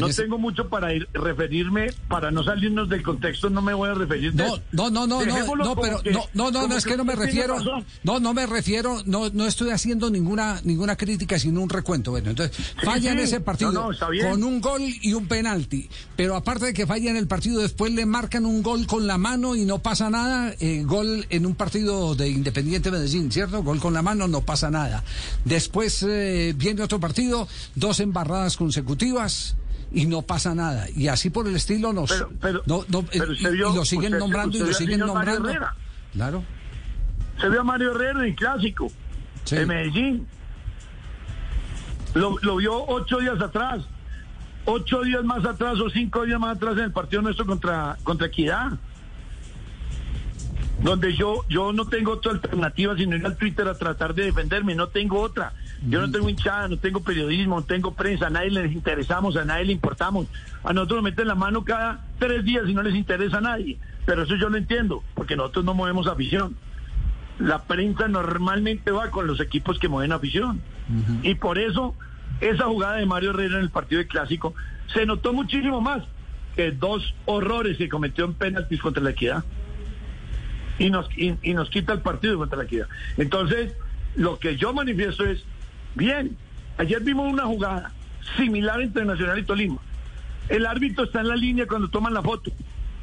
No 0.00 0.08
tengo 0.08 0.38
mucho 0.38 0.68
para 0.68 0.92
ir, 0.92 1.08
referirme, 1.12 1.92
para 2.08 2.30
no 2.30 2.42
salirnos 2.42 2.88
del 2.88 3.02
contexto, 3.02 3.50
no 3.50 3.62
me 3.62 3.74
voy 3.74 3.90
a 3.90 3.94
referir. 3.94 4.34
No, 4.34 4.58
no, 4.72 4.90
no, 4.90 5.06
no, 5.06 5.24
no, 5.24 5.56
no, 5.56 5.76
pero 5.76 6.00
no, 6.12 6.24
no, 6.34 6.50
no, 6.50 6.68
no, 6.68 6.76
es 6.76 6.84
que 6.84 6.96
no 6.96 7.04
me 7.04 7.14
refiero, 7.14 7.56
no, 8.02 8.20
no 8.20 8.34
me 8.34 8.46
refiero, 8.46 9.02
no, 9.06 9.30
no 9.30 9.46
estoy 9.46 9.70
haciendo 9.70 10.10
ninguna, 10.10 10.60
ninguna 10.64 10.96
crítica, 10.96 11.38
sino 11.38 11.60
un 11.60 11.68
recuento. 11.68 12.10
Bueno, 12.10 12.30
entonces, 12.30 12.56
falla 12.82 13.12
en 13.12 13.20
ese 13.20 13.40
partido 13.40 13.90
con 14.22 14.44
un 14.44 14.60
gol 14.60 14.82
y 14.82 15.12
un 15.12 15.26
penalti, 15.26 15.88
pero 16.16 16.36
aparte 16.36 16.66
de 16.66 16.74
que 16.74 16.86
falla 16.86 17.10
en 17.10 17.16
el 17.16 17.26
partido, 17.26 17.60
después 17.60 17.92
le 17.92 18.06
marcan 18.06 18.46
un 18.46 18.62
gol 18.62 18.86
con 18.86 19.06
la 19.06 19.18
mano 19.18 19.56
y 19.56 19.64
no 19.64 19.78
pasa 19.78 20.10
nada, 20.10 20.54
eh, 20.58 20.82
gol 20.84 21.26
en 21.30 21.46
un 21.46 21.54
partido 21.54 22.14
de 22.14 22.28
Independiente 22.28 22.90
Medellín, 22.90 23.30
¿cierto? 23.30 23.62
Gol 23.62 23.80
con 23.80 23.94
la 23.94 24.02
mano, 24.02 24.28
no 24.28 24.40
pasa 24.40 24.70
nada. 24.70 25.02
Después 25.44 26.04
eh, 26.08 26.54
viene 26.56 26.82
otro 26.82 27.00
partido, 27.00 27.48
dos 27.74 28.00
embarradas 28.00 28.56
consecutivas 28.56 29.56
y 29.94 30.06
no 30.06 30.22
pasa 30.22 30.54
nada. 30.54 30.86
Y 30.94 31.08
así 31.08 31.30
por 31.30 31.46
el 31.46 31.56
estilo 31.56 31.92
nos... 31.92 32.24
Pero, 32.40 32.62
y, 33.12 33.46
lo 33.46 33.84
siguen 33.84 34.18
nombrando 34.18 34.58
y 34.58 34.60
lo 34.60 34.72
siguen 34.72 35.00
nombrando. 35.00 35.50
Claro. 36.12 36.44
Se 37.40 37.48
vio 37.48 37.60
a 37.60 37.64
Mario 37.64 37.92
Herrera 37.92 38.20
en 38.20 38.26
el 38.26 38.34
clásico 38.34 38.90
de 39.50 39.66
Medellín. 39.66 40.26
Lo, 42.14 42.36
lo 42.42 42.56
vio 42.56 42.84
ocho 42.86 43.18
días 43.18 43.40
atrás. 43.40 43.80
Ocho 44.66 45.02
días 45.02 45.24
más 45.24 45.44
atrás 45.44 45.78
o 45.78 45.90
cinco 45.90 46.24
días 46.24 46.40
más 46.40 46.56
atrás 46.56 46.74
en 46.74 46.84
el 46.84 46.92
partido 46.92 47.22
nuestro 47.22 47.44
contra, 47.44 47.96
contra 48.02 48.28
Equidad 48.28 48.72
donde 50.82 51.14
yo 51.14 51.44
yo 51.48 51.72
no 51.72 51.86
tengo 51.86 52.12
otra 52.12 52.32
alternativa 52.32 52.96
sino 52.96 53.16
ir 53.16 53.24
al 53.24 53.36
Twitter 53.36 53.66
a 53.68 53.74
tratar 53.74 54.14
de 54.14 54.24
defenderme, 54.24 54.74
no 54.74 54.88
tengo 54.88 55.20
otra. 55.20 55.52
Yo 55.88 56.00
no 56.00 56.10
tengo 56.10 56.28
hinchada, 56.28 56.68
no 56.68 56.78
tengo 56.78 57.00
periodismo, 57.00 57.56
no 57.56 57.64
tengo 57.64 57.92
prensa, 57.92 58.28
a 58.28 58.30
nadie 58.30 58.50
les 58.50 58.72
interesamos, 58.72 59.36
a 59.36 59.44
nadie 59.44 59.66
le 59.66 59.72
importamos. 59.72 60.26
A 60.62 60.72
nosotros 60.72 61.02
nos 61.02 61.10
meten 61.10 61.28
la 61.28 61.34
mano 61.34 61.64
cada 61.64 62.04
tres 62.18 62.44
días 62.44 62.64
y 62.68 62.74
no 62.74 62.82
les 62.82 62.94
interesa 62.94 63.38
a 63.38 63.42
nadie. 63.42 63.78
Pero 64.06 64.22
eso 64.22 64.36
yo 64.36 64.48
lo 64.48 64.56
entiendo, 64.56 65.02
porque 65.14 65.36
nosotros 65.36 65.64
no 65.64 65.74
movemos 65.74 66.06
afición. 66.06 66.56
La 67.38 67.64
prensa 67.64 68.08
normalmente 68.08 68.90
va 68.90 69.10
con 69.10 69.26
los 69.26 69.40
equipos 69.40 69.78
que 69.78 69.88
mueven 69.88 70.12
afición. 70.12 70.60
Y 71.22 71.34
por 71.34 71.58
eso 71.58 71.94
esa 72.40 72.64
jugada 72.64 72.96
de 72.96 73.06
Mario 73.06 73.30
Herrera 73.30 73.56
en 73.56 73.62
el 73.62 73.70
partido 73.70 74.00
de 74.00 74.06
clásico 74.06 74.54
se 74.92 75.06
notó 75.06 75.32
muchísimo 75.32 75.80
más 75.80 76.02
que 76.56 76.70
dos 76.70 77.14
horrores 77.24 77.76
que 77.78 77.88
cometió 77.88 78.24
en 78.24 78.34
penaltis 78.34 78.80
contra 78.80 79.02
la 79.02 79.10
equidad 79.10 79.44
y 80.78 80.90
nos, 80.90 81.08
y, 81.16 81.54
nos 81.54 81.70
quita 81.70 81.92
el 81.92 82.00
partido 82.00 82.38
contra 82.38 82.58
la 82.58 82.64
equidad. 82.64 82.88
Entonces, 83.16 83.72
lo 84.16 84.38
que 84.38 84.56
yo 84.56 84.72
manifiesto 84.72 85.24
es, 85.24 85.44
bien, 85.94 86.36
ayer 86.78 87.00
vimos 87.02 87.32
una 87.32 87.44
jugada 87.44 87.92
similar 88.36 88.80
entre 88.80 89.04
Nacional 89.04 89.38
y 89.38 89.44
Tolima. 89.44 89.78
El 90.48 90.66
árbitro 90.66 91.04
está 91.04 91.20
en 91.20 91.28
la 91.28 91.36
línea 91.36 91.66
cuando 91.66 91.88
toman 91.88 92.14
la 92.14 92.22
foto. 92.22 92.52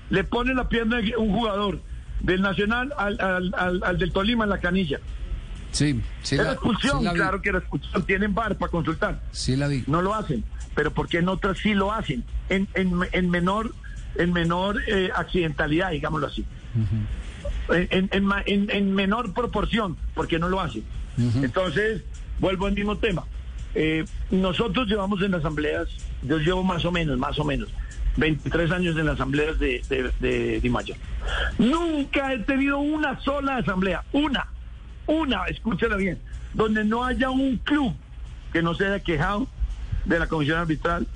Le 0.09 0.23
pone 0.23 0.53
la 0.53 0.67
pierna 0.69 0.97
a 0.97 1.19
un 1.19 1.31
jugador 1.33 1.81
del 2.19 2.41
Nacional 2.41 2.93
al, 2.97 3.19
al, 3.19 3.81
al, 3.83 3.97
del 3.97 4.11
Tolima 4.11 4.43
en 4.43 4.49
la 4.49 4.59
canilla. 4.59 4.99
Sí, 5.71 6.01
sí. 6.21 6.35
Era 6.35 6.51
expulsión, 6.51 7.03
claro 7.13 7.41
que 7.41 7.49
era 7.49 7.59
expulsión. 7.59 8.05
Tienen 8.05 8.33
bar 8.33 8.57
para 8.57 8.69
consultar. 8.69 9.21
Sí, 9.31 9.55
la 9.55 9.67
vi. 9.67 9.83
No 9.87 10.01
lo 10.01 10.13
hacen. 10.13 10.43
Pero 10.75 10.91
¿por 10.91 11.07
qué 11.07 11.19
en 11.19 11.29
otras 11.29 11.57
sí 11.59 11.73
lo 11.73 11.91
hacen? 11.91 12.25
En, 12.49 12.67
en, 12.73 12.93
en 13.11 13.29
menor, 13.29 13.73
en 14.15 14.33
menor 14.33 14.81
eh, 14.87 15.09
accidentalidad, 15.15 15.91
digámoslo 15.91 16.27
así 16.27 16.45
en, 17.69 18.09
en, 18.11 18.69
en, 18.69 18.93
menor 18.93 19.33
proporción, 19.33 19.97
porque 20.13 20.39
no 20.39 20.49
lo 20.49 20.61
hace. 20.61 20.83
Entonces, 21.17 22.03
vuelvo 22.41 22.65
al 22.65 22.73
mismo 22.73 22.97
tema. 22.97 23.23
Eh, 23.73 24.03
nosotros 24.31 24.87
llevamos 24.87 25.21
en 25.21 25.31
las 25.31 25.39
asambleas, 25.39 25.87
yo 26.23 26.39
llevo 26.39 26.63
más 26.63 26.83
o 26.83 26.91
menos, 26.91 27.17
más 27.17 27.39
o 27.39 27.45
menos, 27.45 27.69
23 28.17 28.71
años 28.71 28.97
en 28.97 29.05
las 29.05 29.15
asambleas 29.15 29.57
de, 29.59 29.81
de. 30.19 30.97
Nunca 31.57 32.33
he 32.33 32.39
tenido 32.39 32.79
una 32.79 33.17
sola 33.21 33.57
asamblea, 33.57 34.03
una, 34.11 34.47
una, 35.07 35.45
escúchala 35.45 35.95
bien, 35.95 36.19
donde 36.53 36.83
no 36.83 37.05
haya 37.05 37.29
un 37.29 37.57
club 37.57 37.93
que 38.51 38.61
no 38.61 38.73
se 38.73 38.87
haya 38.87 38.99
quejado 38.99 39.47
de 40.03 40.19
la 40.19 40.27
comisión 40.27 40.57
arbitral, 40.57 41.07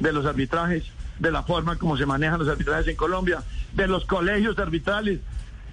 de 0.00 0.12
los 0.12 0.26
arbitrajes, 0.26 0.84
de 1.18 1.30
la 1.30 1.44
forma 1.44 1.76
como 1.76 1.96
se 1.96 2.04
manejan 2.04 2.40
los 2.40 2.48
arbitrajes 2.48 2.88
en 2.88 2.96
Colombia, 2.96 3.42
de 3.72 3.86
los 3.86 4.04
colegios 4.04 4.58
arbitrales, 4.58 5.20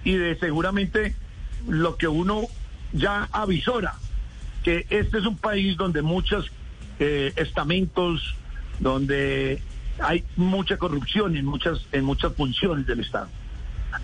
y 0.04 0.14
de 0.14 0.38
seguramente 0.38 1.14
lo 1.68 1.96
que 1.96 2.08
uno 2.08 2.44
ya 2.92 3.28
avisora, 3.32 3.96
que 4.62 4.86
este 4.90 5.18
es 5.18 5.26
un 5.26 5.36
país 5.36 5.76
donde 5.76 6.02
muchos 6.02 6.50
eh, 6.98 7.32
estamentos, 7.36 8.34
donde 8.78 9.62
hay 10.00 10.24
mucha 10.36 10.76
corrupción 10.76 11.36
en 11.36 11.44
muchas, 11.44 11.86
en 11.92 12.04
muchas 12.04 12.34
funciones 12.34 12.86
del 12.86 13.00
Estado. 13.00 13.28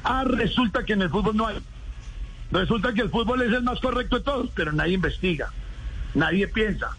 Ah, 0.03 0.25
resulta 0.25 0.85
que 0.85 0.95
en 0.95 1.03
el 1.03 1.11
fútbol 1.11 1.37
no 1.37 1.47
hay. 1.47 1.57
Resulta 2.51 2.93
que 2.93 3.03
el 3.03 3.11
fútbol 3.11 3.43
es 3.43 3.53
el 3.53 3.63
más 3.63 3.81
correcto 3.81 4.19
de 4.19 4.25
todos, 4.25 4.51
pero 4.55 4.73
nadie 4.73 4.95
investiga, 4.95 5.51
nadie 6.15 6.47
piensa. 6.49 6.97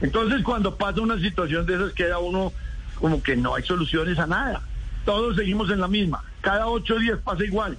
Entonces 0.00 0.42
cuando 0.42 0.76
pasa 0.76 1.00
una 1.00 1.18
situación 1.18 1.66
de 1.66 1.74
esas 1.74 1.92
queda 1.92 2.18
uno 2.18 2.52
como 2.94 3.22
que 3.22 3.36
no 3.36 3.54
hay 3.54 3.62
soluciones 3.62 4.18
a 4.18 4.26
nada. 4.26 4.62
Todos 5.04 5.36
seguimos 5.36 5.70
en 5.70 5.80
la 5.80 5.88
misma. 5.88 6.22
Cada 6.40 6.68
ocho 6.68 6.98
días 6.98 7.18
pasa 7.24 7.44
igual. 7.44 7.78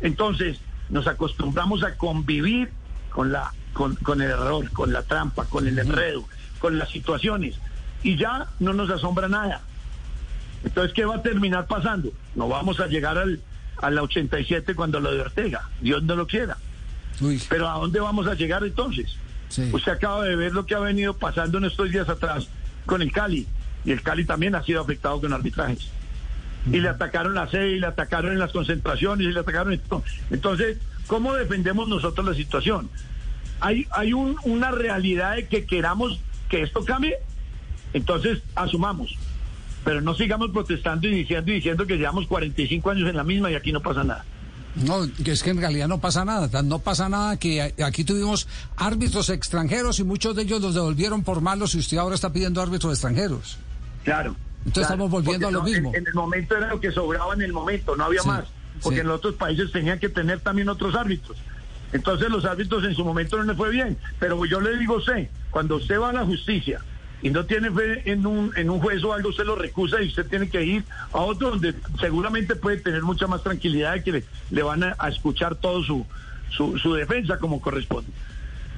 Entonces, 0.00 0.60
nos 0.90 1.06
acostumbramos 1.06 1.82
a 1.82 1.96
convivir 1.96 2.70
con, 3.10 3.32
la, 3.32 3.52
con, 3.72 3.94
con 3.96 4.20
el 4.20 4.30
error, 4.30 4.70
con 4.70 4.92
la 4.92 5.02
trampa, 5.02 5.44
con 5.44 5.66
el 5.66 5.78
enredo, 5.78 6.24
con 6.58 6.78
las 6.78 6.90
situaciones. 6.90 7.56
Y 8.02 8.16
ya 8.16 8.48
no 8.58 8.72
nos 8.72 8.90
asombra 8.90 9.28
nada. 9.28 9.60
Entonces, 10.64 10.92
¿qué 10.92 11.04
va 11.04 11.16
a 11.16 11.22
terminar 11.22 11.66
pasando? 11.66 12.10
No 12.34 12.48
vamos 12.48 12.80
a 12.80 12.86
llegar 12.86 13.18
al, 13.18 13.40
a 13.78 13.90
la 13.90 14.02
87 14.02 14.74
cuando 14.74 15.00
lo 15.00 15.12
de 15.12 15.20
Ortega. 15.20 15.68
Dios 15.80 16.02
no 16.02 16.16
lo 16.16 16.26
quiera. 16.26 16.56
Pero 17.48 17.68
¿a 17.68 17.78
dónde 17.78 18.00
vamos 18.00 18.26
a 18.26 18.34
llegar 18.34 18.64
entonces? 18.64 19.16
Usted 19.72 19.92
acaba 19.92 20.24
de 20.24 20.36
ver 20.36 20.52
lo 20.52 20.64
que 20.64 20.74
ha 20.74 20.78
venido 20.78 21.14
pasando 21.14 21.58
en 21.58 21.64
estos 21.64 21.90
días 21.90 22.08
atrás 22.08 22.48
con 22.86 23.02
el 23.02 23.12
Cali. 23.12 23.46
Y 23.84 23.92
el 23.92 24.02
Cali 24.02 24.24
también 24.24 24.54
ha 24.54 24.62
sido 24.62 24.80
afectado 24.80 25.20
con 25.20 25.32
arbitrajes 25.32 25.90
y 26.66 26.80
le 26.80 26.88
atacaron 26.88 27.34
la 27.34 27.48
sede 27.48 27.70
y 27.70 27.80
le 27.80 27.86
atacaron 27.86 28.32
en 28.32 28.38
las 28.38 28.52
concentraciones 28.52 29.26
y 29.26 29.32
le 29.32 29.40
atacaron 29.40 29.72
en 29.72 29.80
todo. 29.80 30.02
Entonces, 30.30 30.78
¿cómo 31.06 31.34
defendemos 31.34 31.88
nosotros 31.88 32.26
la 32.26 32.34
situación? 32.34 32.90
Hay, 33.60 33.86
hay 33.90 34.12
un, 34.12 34.36
una 34.44 34.70
realidad 34.70 35.36
de 35.36 35.46
que 35.46 35.64
queramos 35.64 36.20
que 36.48 36.62
esto 36.62 36.84
cambie, 36.84 37.16
entonces 37.92 38.42
asumamos. 38.54 39.16
Pero 39.84 40.00
no 40.00 40.14
sigamos 40.14 40.50
protestando 40.50 41.08
y 41.08 41.14
diciendo, 41.14 41.50
y 41.50 41.54
diciendo 41.54 41.86
que 41.86 41.96
llevamos 41.96 42.26
45 42.26 42.90
años 42.90 43.08
en 43.08 43.16
la 43.16 43.24
misma 43.24 43.50
y 43.50 43.54
aquí 43.54 43.72
no 43.72 43.80
pasa 43.80 44.04
nada. 44.04 44.24
No, 44.74 45.00
que 45.24 45.32
es 45.32 45.42
que 45.42 45.50
en 45.50 45.58
realidad 45.58 45.88
no 45.88 45.98
pasa 45.98 46.24
nada, 46.24 46.62
no 46.62 46.78
pasa 46.78 47.08
nada 47.08 47.36
que 47.38 47.74
aquí 47.84 48.04
tuvimos 48.04 48.46
árbitros 48.76 49.28
extranjeros 49.30 49.98
y 49.98 50.04
muchos 50.04 50.36
de 50.36 50.42
ellos 50.42 50.60
los 50.60 50.74
devolvieron 50.74 51.24
por 51.24 51.40
malos 51.40 51.74
y 51.74 51.78
usted 51.78 51.96
ahora 51.96 52.14
está 52.14 52.32
pidiendo 52.32 52.62
árbitros 52.62 52.92
extranjeros. 52.92 53.58
Claro. 54.04 54.36
Entonces 54.58 54.82
estamos 54.82 55.10
volviendo 55.10 55.48
a 55.48 55.50
lo 55.50 55.62
mismo. 55.62 55.92
En, 55.94 56.06
el 56.06 56.14
momento 56.14 56.56
era 56.56 56.68
lo 56.68 56.80
que 56.80 56.92
sobraba 56.92 57.34
en 57.34 57.42
el 57.42 57.52
momento, 57.52 57.96
no 57.96 58.04
había 58.04 58.22
más, 58.22 58.44
porque 58.82 59.00
en 59.00 59.08
los 59.08 59.16
otros 59.16 59.34
países 59.34 59.72
tenían 59.72 59.98
que 59.98 60.08
tener 60.08 60.40
también 60.40 60.68
otros 60.68 60.94
árbitros. 60.94 61.36
Entonces 61.92 62.30
los 62.30 62.44
árbitros 62.44 62.84
en 62.84 62.94
su 62.94 63.04
momento 63.04 63.36
no 63.36 63.44
les 63.44 63.56
fue 63.56 63.70
bien, 63.70 63.98
pero 64.18 64.44
yo 64.44 64.60
le 64.60 64.76
digo 64.78 65.00
sé, 65.00 65.30
cuando 65.50 65.76
usted 65.76 65.98
va 65.98 66.10
a 66.10 66.12
la 66.12 66.24
justicia 66.24 66.80
y 67.22 67.30
no 67.30 67.44
tiene 67.44 67.70
fe 67.70 68.10
en 68.10 68.24
un, 68.26 68.52
en 68.56 68.70
un 68.70 68.80
juez 68.80 69.02
o 69.04 69.12
algo, 69.12 69.30
usted 69.30 69.44
lo 69.44 69.56
recusa 69.56 70.00
y 70.02 70.08
usted 70.08 70.26
tiene 70.26 70.48
que 70.48 70.62
ir 70.62 70.84
a 71.12 71.18
otro 71.18 71.50
donde 71.50 71.74
seguramente 71.98 72.56
puede 72.56 72.78
tener 72.78 73.02
mucha 73.02 73.26
más 73.26 73.42
tranquilidad 73.42 73.94
de 73.94 74.02
que 74.02 74.24
le, 74.50 74.62
van 74.62 74.84
a, 74.84 75.08
escuchar 75.08 75.56
todo 75.56 75.82
su, 75.82 76.06
su, 76.50 76.78
su, 76.78 76.94
defensa 76.94 77.38
como 77.38 77.60
corresponde. 77.60 78.10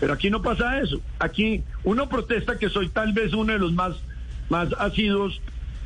Pero 0.00 0.14
aquí 0.14 0.30
no 0.30 0.42
pasa 0.42 0.80
eso. 0.80 1.00
Aquí 1.20 1.62
uno 1.84 2.08
protesta 2.08 2.58
que 2.58 2.68
soy 2.68 2.88
tal 2.88 3.12
vez 3.12 3.32
uno 3.34 3.52
de 3.52 3.58
los 3.58 3.72
más, 3.72 3.94
más 4.48 4.72
asiduos 4.78 5.40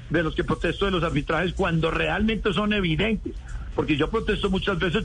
de 0.09 0.23
los 0.23 0.35
que 0.35 0.45
protesto 0.45 0.87
de 0.87 0.93
los 0.93 1.03
arbitrajes 1.03 1.53
cuando 1.53 1.91
realmente 1.91 2.53
son 2.53 2.73
evidentes. 2.73 3.35
Porque 3.75 3.97
yo 3.97 4.09
protesto 4.09 4.49
muchas 4.49 4.79
veces 4.79 5.05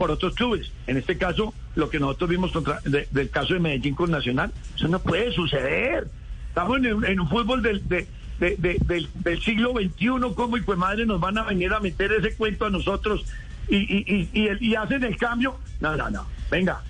por 0.00 0.10
otros 0.10 0.34
clubes. 0.34 0.72
En 0.86 0.96
este 0.96 1.18
caso, 1.18 1.52
lo 1.74 1.90
que 1.90 2.00
nosotros 2.00 2.30
vimos 2.30 2.52
contra, 2.52 2.80
del 2.80 3.28
caso 3.28 3.52
de 3.52 3.60
Medellín 3.60 3.94
con 3.94 4.10
Nacional, 4.10 4.50
eso 4.74 4.88
no 4.88 4.98
puede 4.98 5.30
suceder. 5.30 6.08
Estamos 6.48 6.78
en, 6.78 7.20
un 7.20 7.28
fútbol 7.28 7.60
del, 7.60 7.86
del, 7.86 9.42
siglo 9.44 9.74
XXI, 9.74 10.34
¿cómo 10.34 10.56
y 10.56 10.62
pues 10.62 10.78
madre 10.78 11.04
nos 11.04 11.20
van 11.20 11.36
a 11.36 11.42
venir 11.42 11.74
a 11.74 11.80
meter 11.80 12.12
ese 12.12 12.34
cuento 12.34 12.64
a 12.64 12.70
nosotros 12.70 13.26
y, 13.68 13.76
y, 13.76 14.30
y, 14.32 14.70
y, 14.70 14.74
hacen 14.74 15.04
el 15.04 15.18
cambio? 15.18 15.58
No, 15.80 15.94
no, 15.94 16.08
no, 16.08 16.26
venga. 16.50 16.80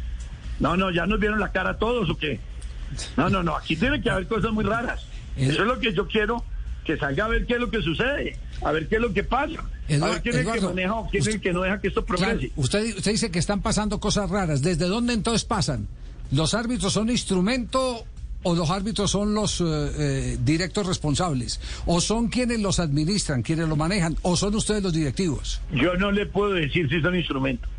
No, 0.60 0.76
no, 0.76 0.92
ya 0.92 1.04
nos 1.04 1.18
vieron 1.18 1.40
la 1.40 1.50
cara 1.50 1.78
todos 1.78 2.08
o 2.10 2.16
qué. 2.16 2.38
No, 3.16 3.28
no, 3.28 3.42
no, 3.42 3.56
aquí 3.56 3.74
tiene 3.74 4.00
que 4.00 4.08
haber 4.08 4.28
cosas 4.28 4.52
muy 4.52 4.62
raras. 4.62 5.04
Eso 5.36 5.62
es 5.62 5.66
lo 5.66 5.80
que 5.80 5.92
yo 5.92 6.06
quiero, 6.06 6.44
que 6.84 6.96
salga 6.96 7.26
a 7.26 7.28
ver 7.28 7.46
qué 7.46 7.54
es 7.54 7.60
lo 7.60 7.70
que 7.70 7.82
sucede, 7.82 8.36
a 8.62 8.72
ver 8.72 8.88
qué 8.88 8.96
es 8.96 9.00
lo 9.00 9.12
que 9.12 9.24
pasa. 9.24 9.60
a 9.88 10.08
ver 10.08 10.22
quién 10.22 10.36
es 10.36 10.46
el 10.46 10.52
que 10.52 10.60
maneja 10.60 10.94
o 10.94 11.08
quién 11.08 11.22
es 11.22 11.34
el 11.34 11.40
que 11.40 11.52
no 11.52 11.62
deja 11.62 11.80
que 11.80 11.88
esto 11.88 12.04
progrese. 12.04 12.50
usted, 12.56 12.96
usted 12.96 13.12
dice 13.12 13.30
que 13.30 13.38
están 13.38 13.60
pasando 13.60 14.00
cosas 14.00 14.30
raras. 14.30 14.62
¿Desde 14.62 14.86
dónde 14.86 15.12
entonces 15.12 15.44
pasan? 15.44 15.88
¿Los 16.30 16.54
árbitros 16.54 16.92
son 16.92 17.10
instrumento 17.10 18.04
o 18.42 18.54
los 18.54 18.70
árbitros 18.70 19.10
son 19.10 19.34
los 19.34 19.60
eh, 19.60 19.64
eh, 19.64 20.38
directos 20.42 20.86
responsables, 20.86 21.60
o 21.86 22.00
son 22.00 22.28
quienes 22.28 22.60
los 22.60 22.80
administran, 22.80 23.42
quienes 23.42 23.68
lo 23.68 23.76
manejan, 23.76 24.16
o 24.22 24.36
son 24.36 24.54
ustedes 24.54 24.82
los 24.82 24.92
directivos. 24.92 25.60
Yo 25.72 25.94
no 25.94 26.10
le 26.10 26.26
puedo 26.26 26.52
decir 26.52 26.88
si 26.88 27.00
son 27.00 27.16
instrumentos. 27.16 27.70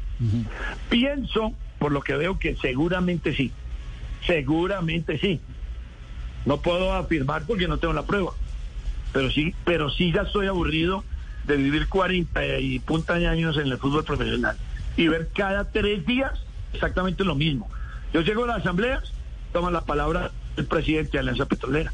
Pienso, 0.89 1.53
por 1.79 1.91
lo 1.91 2.01
que 2.01 2.13
veo, 2.13 2.37
que 2.37 2.55
seguramente 2.57 3.35
sí. 3.35 3.51
Seguramente 4.27 5.17
sí. 5.17 5.39
No 6.45 6.61
puedo 6.61 6.93
afirmar 6.93 7.43
porque 7.47 7.67
no 7.67 7.79
tengo 7.79 7.93
la 7.93 8.05
prueba. 8.05 8.33
Pero 9.13 9.29
sí, 9.31 9.53
pero 9.65 9.89
sí 9.89 10.11
ya 10.11 10.21
estoy 10.21 10.47
aburrido 10.47 11.03
de 11.45 11.57
vivir 11.57 11.87
40 11.87 12.59
y 12.59 12.79
punta 12.79 13.15
años 13.15 13.57
en 13.57 13.67
el 13.67 13.77
fútbol 13.77 14.03
profesional 14.03 14.57
y 14.95 15.07
ver 15.07 15.29
cada 15.33 15.65
tres 15.65 16.05
días 16.05 16.31
exactamente 16.73 17.23
lo 17.23 17.35
mismo. 17.35 17.69
Yo 18.13 18.21
llego 18.21 18.43
a 18.43 18.47
las 18.47 18.57
asambleas, 18.57 19.13
toman 19.53 19.73
la 19.73 19.81
palabra 19.81 20.31
el 20.57 20.65
presidente 20.65 21.11
de 21.13 21.19
Alianza 21.19 21.45
Petrolera, 21.45 21.91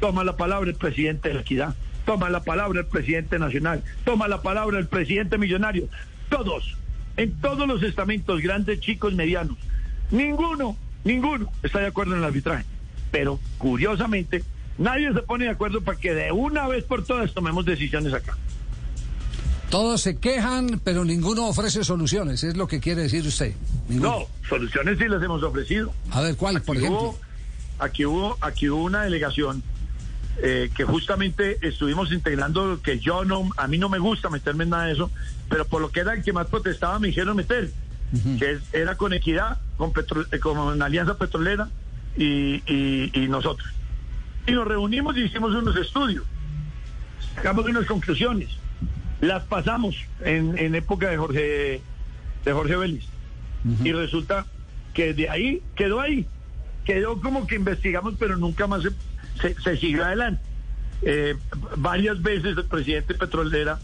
toma 0.00 0.24
la 0.24 0.36
palabra 0.36 0.70
el 0.70 0.76
presidente 0.76 1.28
de 1.28 1.34
la 1.34 1.40
Equidad, 1.40 1.74
toma 2.04 2.30
la 2.30 2.42
palabra 2.42 2.80
el 2.80 2.86
presidente 2.86 3.38
nacional, 3.38 3.82
toma 4.04 4.28
la 4.28 4.42
palabra 4.42 4.78
el 4.78 4.86
presidente 4.86 5.38
millonario, 5.38 5.88
todos, 6.28 6.76
en 7.16 7.32
todos 7.40 7.66
los 7.66 7.82
estamentos, 7.82 8.40
grandes, 8.40 8.80
chicos, 8.80 9.14
medianos, 9.14 9.56
ninguno, 10.10 10.76
ninguno 11.04 11.50
está 11.62 11.80
de 11.80 11.86
acuerdo 11.86 12.12
en 12.12 12.18
el 12.18 12.24
arbitraje. 12.24 12.64
Pero 13.10 13.38
curiosamente, 13.58 14.42
nadie 14.78 15.12
se 15.12 15.22
pone 15.22 15.44
de 15.44 15.50
acuerdo 15.50 15.80
para 15.80 15.98
que 15.98 16.14
de 16.14 16.32
una 16.32 16.66
vez 16.68 16.84
por 16.84 17.04
todas 17.04 17.32
tomemos 17.32 17.64
decisiones 17.64 18.12
acá. 18.12 18.36
Todos 19.70 20.02
se 20.02 20.18
quejan, 20.18 20.80
pero 20.84 21.04
ninguno 21.04 21.48
ofrece 21.48 21.82
soluciones, 21.82 22.44
es 22.44 22.56
lo 22.56 22.68
que 22.68 22.80
quiere 22.80 23.02
decir 23.02 23.26
usted. 23.26 23.54
No, 23.88 24.26
soluciones 24.48 24.98
sí 24.98 25.08
las 25.08 25.22
hemos 25.22 25.42
ofrecido. 25.42 25.92
A 26.10 26.20
ver, 26.20 26.36
¿cuál, 26.36 26.60
por 26.62 26.76
ejemplo? 26.76 27.16
aquí 27.78 28.04
hubo, 28.04 28.38
aquí 28.40 28.68
hubo 28.68 28.84
una 28.84 29.02
delegación 29.02 29.62
eh, 30.42 30.70
que 30.74 30.84
justamente 30.84 31.58
estuvimos 31.62 32.10
integrando, 32.12 32.80
que 32.82 32.98
yo 32.98 33.24
no, 33.24 33.50
a 33.56 33.68
mí 33.68 33.78
no 33.78 33.88
me 33.88 33.98
gusta 33.98 34.30
meterme 34.30 34.64
en 34.64 34.70
nada 34.70 34.86
de 34.86 34.92
eso, 34.92 35.10
pero 35.48 35.64
por 35.64 35.80
lo 35.80 35.90
que 35.90 36.00
era 36.00 36.14
el 36.14 36.22
que 36.22 36.32
más 36.32 36.46
protestaba 36.48 36.98
me 36.98 37.08
dijeron 37.08 37.36
meter, 37.36 37.70
que 38.38 38.58
era 38.72 38.96
con 38.96 39.12
equidad, 39.12 39.58
con, 39.76 39.92
eh, 40.32 40.38
con 40.38 40.82
Alianza 40.82 41.16
Petrolera 41.18 41.68
y, 42.16 42.62
y, 42.66 43.28
nosotros. 43.28 43.68
Y 44.46 44.52
nos 44.52 44.66
reunimos 44.66 45.16
y 45.16 45.22
hicimos 45.22 45.54
unos 45.54 45.76
estudios, 45.76 46.24
sacamos 47.34 47.64
unas 47.66 47.86
conclusiones, 47.86 48.50
las 49.20 49.44
pasamos 49.44 49.96
en, 50.20 50.58
en 50.58 50.74
época 50.74 51.10
de 51.10 51.16
Jorge, 51.16 51.80
de 52.44 52.52
Jorge 52.52 52.76
Vélez. 52.76 53.04
Y 53.82 53.92
resulta 53.92 54.46
que 54.92 55.14
de 55.14 55.30
ahí 55.30 55.62
quedó 55.74 56.00
ahí 56.00 56.26
quedó 56.84 57.20
como 57.20 57.46
que 57.46 57.56
investigamos, 57.56 58.14
pero 58.18 58.36
nunca 58.36 58.66
más 58.66 58.82
se, 59.40 59.54
se, 59.60 59.76
siguió 59.76 60.04
adelante. 60.04 60.42
Eh, 61.02 61.36
varias 61.76 62.22
veces 62.22 62.56
el 62.56 62.64
presidente 62.64 63.14
Petrolera, 63.14 63.78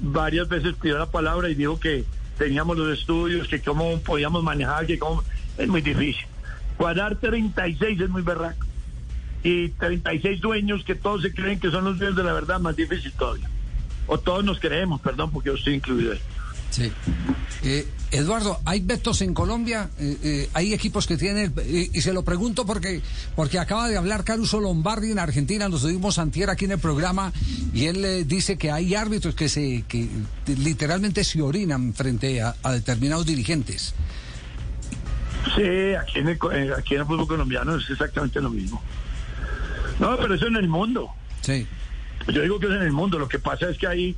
varias 0.00 0.48
veces 0.48 0.74
pidió 0.80 0.98
la 0.98 1.10
palabra 1.10 1.48
y 1.48 1.54
dijo 1.54 1.80
que 1.80 2.04
teníamos 2.38 2.76
los 2.76 2.98
estudios, 2.98 3.48
que 3.48 3.60
cómo 3.60 3.98
podíamos 4.00 4.42
manejar, 4.42 4.86
que 4.86 4.98
cómo... 4.98 5.22
Es 5.58 5.68
muy 5.68 5.82
difícil. 5.82 6.24
Cuadrar 6.76 7.16
36 7.16 8.00
es 8.00 8.08
muy 8.08 8.22
berraco. 8.22 8.61
Y 9.42 9.70
36 9.70 10.40
dueños 10.40 10.84
que 10.84 10.94
todos 10.94 11.22
se 11.22 11.32
creen 11.32 11.58
que 11.58 11.70
son 11.70 11.84
los 11.84 11.98
dueños 11.98 12.16
de 12.16 12.24
la 12.24 12.32
verdad, 12.32 12.60
más 12.60 12.76
difícil 12.76 13.12
todavía. 13.12 13.48
O 14.06 14.18
todos 14.18 14.44
nos 14.44 14.60
creemos, 14.60 15.00
perdón, 15.00 15.30
porque 15.30 15.48
yo 15.48 15.54
estoy 15.54 15.74
incluido 15.74 16.12
ahí. 16.12 16.20
Sí. 16.72 16.90
Eh, 17.64 17.86
Eduardo, 18.10 18.58
¿hay 18.64 18.80
vetos 18.80 19.20
en 19.20 19.34
Colombia? 19.34 19.90
Eh, 19.98 20.16
eh, 20.22 20.50
¿Hay 20.54 20.72
equipos 20.72 21.06
que 21.06 21.18
tienen...? 21.18 21.52
y 21.66 22.00
se 22.00 22.14
lo 22.14 22.24
pregunto 22.24 22.64
porque 22.64 23.02
porque 23.36 23.58
acaba 23.58 23.88
de 23.88 23.96
hablar 23.98 24.24
Caruso 24.24 24.58
Lombardi 24.58 25.12
en 25.12 25.18
Argentina, 25.18 25.68
nos 25.68 25.82
tuvimos 25.82 26.18
antier 26.18 26.48
aquí 26.48 26.64
en 26.64 26.72
el 26.72 26.78
programa, 26.78 27.32
y 27.74 27.86
él 27.86 28.26
dice 28.26 28.56
que 28.56 28.70
hay 28.70 28.94
árbitros 28.94 29.34
que 29.34 29.48
se 29.48 29.84
que 29.86 30.08
literalmente 30.46 31.24
se 31.24 31.42
orinan 31.42 31.92
frente 31.92 32.40
a, 32.40 32.54
determinados 32.72 33.26
dirigentes. 33.26 33.94
Sí, 35.54 35.94
aquí 35.94 36.20
en, 36.20 36.28
el, 36.28 36.72
aquí 36.72 36.94
en 36.94 37.00
el 37.00 37.06
fútbol 37.06 37.26
colombiano 37.26 37.76
es 37.76 37.88
exactamente 37.90 38.40
lo 38.40 38.50
mismo. 38.50 38.82
No, 40.02 40.16
pero 40.18 40.34
eso 40.34 40.46
en 40.46 40.56
el 40.56 40.68
mundo. 40.68 41.10
Sí. 41.40 41.66
Yo 42.28 42.42
digo 42.42 42.58
que 42.58 42.66
es 42.66 42.72
en 42.72 42.82
el 42.82 42.92
mundo. 42.92 43.18
Lo 43.18 43.28
que 43.28 43.38
pasa 43.38 43.70
es 43.70 43.78
que 43.78 43.86
hay 43.86 44.16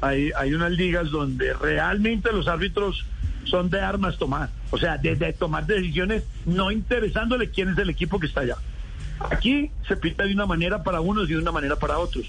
hay, 0.00 0.30
hay 0.36 0.54
unas 0.54 0.72
ligas 0.72 1.10
donde 1.10 1.52
realmente 1.54 2.32
los 2.32 2.48
árbitros 2.48 3.04
son 3.44 3.70
de 3.70 3.80
armas 3.80 4.18
tomar, 4.18 4.50
o 4.70 4.78
sea, 4.78 4.96
de, 4.96 5.14
tomar 5.32 5.66
decisiones 5.66 6.24
no 6.46 6.70
interesándole 6.70 7.50
quién 7.50 7.70
es 7.70 7.78
el 7.78 7.90
equipo 7.90 8.18
que 8.18 8.26
está 8.26 8.40
allá. 8.40 8.56
Aquí 9.30 9.70
se 9.86 9.96
pita 9.96 10.24
de 10.24 10.32
una 10.32 10.46
manera 10.46 10.82
para 10.82 11.00
unos 11.00 11.28
y 11.28 11.34
de 11.34 11.38
una 11.38 11.52
manera 11.52 11.76
para 11.76 11.98
otros. 11.98 12.26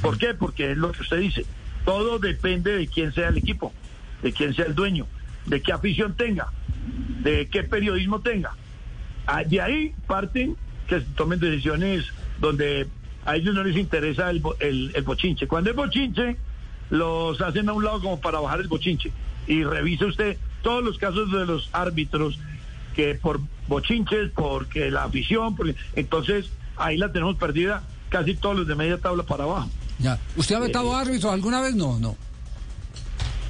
¿Por 0.00 0.18
qué? 0.18 0.34
Porque 0.34 0.72
es 0.72 0.76
lo 0.76 0.90
que 0.92 1.02
usted 1.02 1.18
dice. 1.18 1.44
Todo 1.84 2.18
depende 2.18 2.76
de 2.76 2.88
quién 2.88 3.12
sea 3.12 3.28
el 3.28 3.36
equipo, 3.36 3.72
de 4.22 4.32
quién 4.32 4.54
sea 4.54 4.64
el 4.64 4.74
dueño, 4.74 5.06
de 5.46 5.60
qué 5.60 5.72
afición 5.72 6.16
tenga, 6.16 6.48
de 7.22 7.48
qué 7.48 7.62
periodismo 7.62 8.20
tenga. 8.20 8.52
Ah, 9.26 9.44
de 9.44 9.60
ahí 9.60 9.94
parten 10.06 10.56
que 10.88 11.00
tomen 11.00 11.38
decisiones 11.38 12.06
donde 12.40 12.86
a 13.24 13.36
ellos 13.36 13.54
no 13.54 13.64
les 13.64 13.76
interesa 13.76 14.30
el, 14.30 14.42
el, 14.60 14.92
el 14.94 15.02
bochinche. 15.02 15.46
Cuando 15.46 15.70
es 15.70 15.76
bochinche, 15.76 16.36
los 16.90 17.40
hacen 17.40 17.68
a 17.68 17.72
un 17.72 17.84
lado 17.84 18.00
como 18.00 18.20
para 18.20 18.40
bajar 18.40 18.60
el 18.60 18.68
bochinche. 18.68 19.10
Y 19.46 19.64
revise 19.64 20.04
usted 20.04 20.36
todos 20.62 20.82
los 20.82 20.98
casos 20.98 21.30
de 21.30 21.46
los 21.46 21.68
árbitros 21.72 22.38
que 22.94 23.14
por 23.14 23.40
bochinches, 23.68 24.30
porque 24.34 24.90
la 24.90 25.04
afición, 25.04 25.56
entonces 25.94 26.46
ahí 26.76 26.96
la 26.96 27.12
tenemos 27.12 27.36
perdida 27.36 27.82
casi 28.08 28.34
todos 28.34 28.56
los 28.56 28.66
de 28.66 28.74
media 28.74 28.98
tabla 28.98 29.24
para 29.24 29.44
abajo. 29.44 29.70
Ya. 29.98 30.18
¿Usted 30.36 30.54
ha 30.54 30.60
vetado 30.60 30.92
eh, 30.92 31.00
árbitros 31.00 31.32
alguna 31.32 31.60
vez? 31.60 31.74
No, 31.74 31.98
no. 31.98 32.16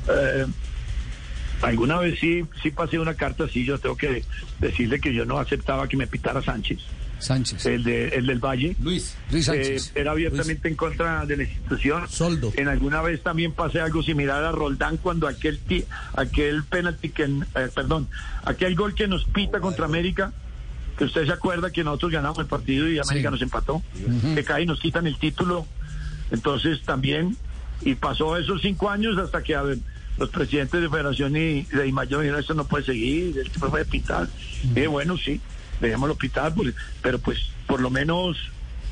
Eh, 0.09 0.47
alguna 1.63 1.99
vez 1.99 2.19
sí, 2.19 2.45
sí 2.63 2.71
pasé 2.71 2.99
una 2.99 3.15
carta, 3.15 3.49
sí, 3.49 3.65
yo 3.65 3.79
tengo 3.79 3.97
que 3.97 4.25
decirle 4.59 5.01
que 5.01 5.13
yo 5.13 5.25
no 5.25 5.39
aceptaba 5.39 5.89
que 5.89 5.97
me 5.97 6.07
pitara 6.07 6.43
Sánchez. 6.43 6.81
Sánchez. 7.25 7.65
El, 7.67 7.83
de, 7.85 8.09
el 8.09 8.27
del 8.27 8.39
Valle. 8.39 8.77
Luis. 8.83 9.17
Luis 9.31 9.49
Eh, 9.49 9.53
Sánchez. 9.53 9.93
era 9.95 10.13
abiertamente 10.13 10.69
en 10.69 10.75
contra 10.77 11.27
de 11.27 11.37
la 11.37 11.43
institución. 11.45 12.09
Soldo. 12.09 12.53
En 12.57 12.69
alguna 12.69 13.03
vez 13.03 13.23
también 13.23 13.53
pasé 13.53 13.81
algo 13.81 14.03
similar 14.03 14.45
a 14.45 14.53
Roldán 14.53 14.97
cuando 14.99 15.27
aquel 15.27 15.59
ti- 15.59 15.85
aquel 16.17 16.65
penalti 16.65 17.09
que, 17.11 17.25
eh, 17.25 17.69
perdón, 17.75 18.09
aquel 18.45 18.75
gol 18.77 18.95
que 18.95 19.09
nos 19.09 19.25
pita 19.25 19.61
contra 19.61 19.87
América, 19.87 20.33
que 20.99 21.05
usted 21.05 21.27
se 21.27 21.33
acuerda 21.33 21.71
que 21.73 21.83
nosotros 21.83 22.13
ganamos 22.13 22.39
el 22.39 22.47
partido 22.47 22.89
y 22.89 22.99
América 22.99 23.29
Sí. 23.29 23.33
nos 23.33 23.43
empató, 23.43 23.83
que 24.35 24.45
cae 24.45 24.63
y 24.63 24.67
nos 24.67 24.79
quitan 24.81 25.07
el 25.07 25.19
título. 25.19 25.67
Entonces 26.31 26.83
también, 26.83 27.37
y 27.83 27.95
pasó 27.97 28.37
esos 28.37 28.63
cinco 28.63 28.91
años 28.91 29.19
hasta 29.19 29.43
que 29.43 29.55
a 29.55 29.63
ver, 29.63 29.79
los 30.19 30.29
presidentes 30.31 30.81
de 30.81 30.89
Federación 30.89 31.37
y 31.37 31.63
de 31.63 31.89
Imayo 31.89 32.21
dijeron, 32.21 32.39
esto 32.41 32.55
no 32.55 32.65
puede 32.67 32.85
seguir, 32.85 33.37
el 33.37 33.51
tipo 33.51 33.69
puede. 33.69 33.85
Y 33.93 34.69
dije, 34.69 34.87
bueno, 34.87 35.17
sí, 35.19 35.41
dejémoslo 35.81 36.15
pitar, 36.17 36.55
pues, 36.55 36.75
pero 37.03 37.19
pues 37.19 37.39
por 37.67 37.81
lo 37.81 37.91
menos 37.91 38.37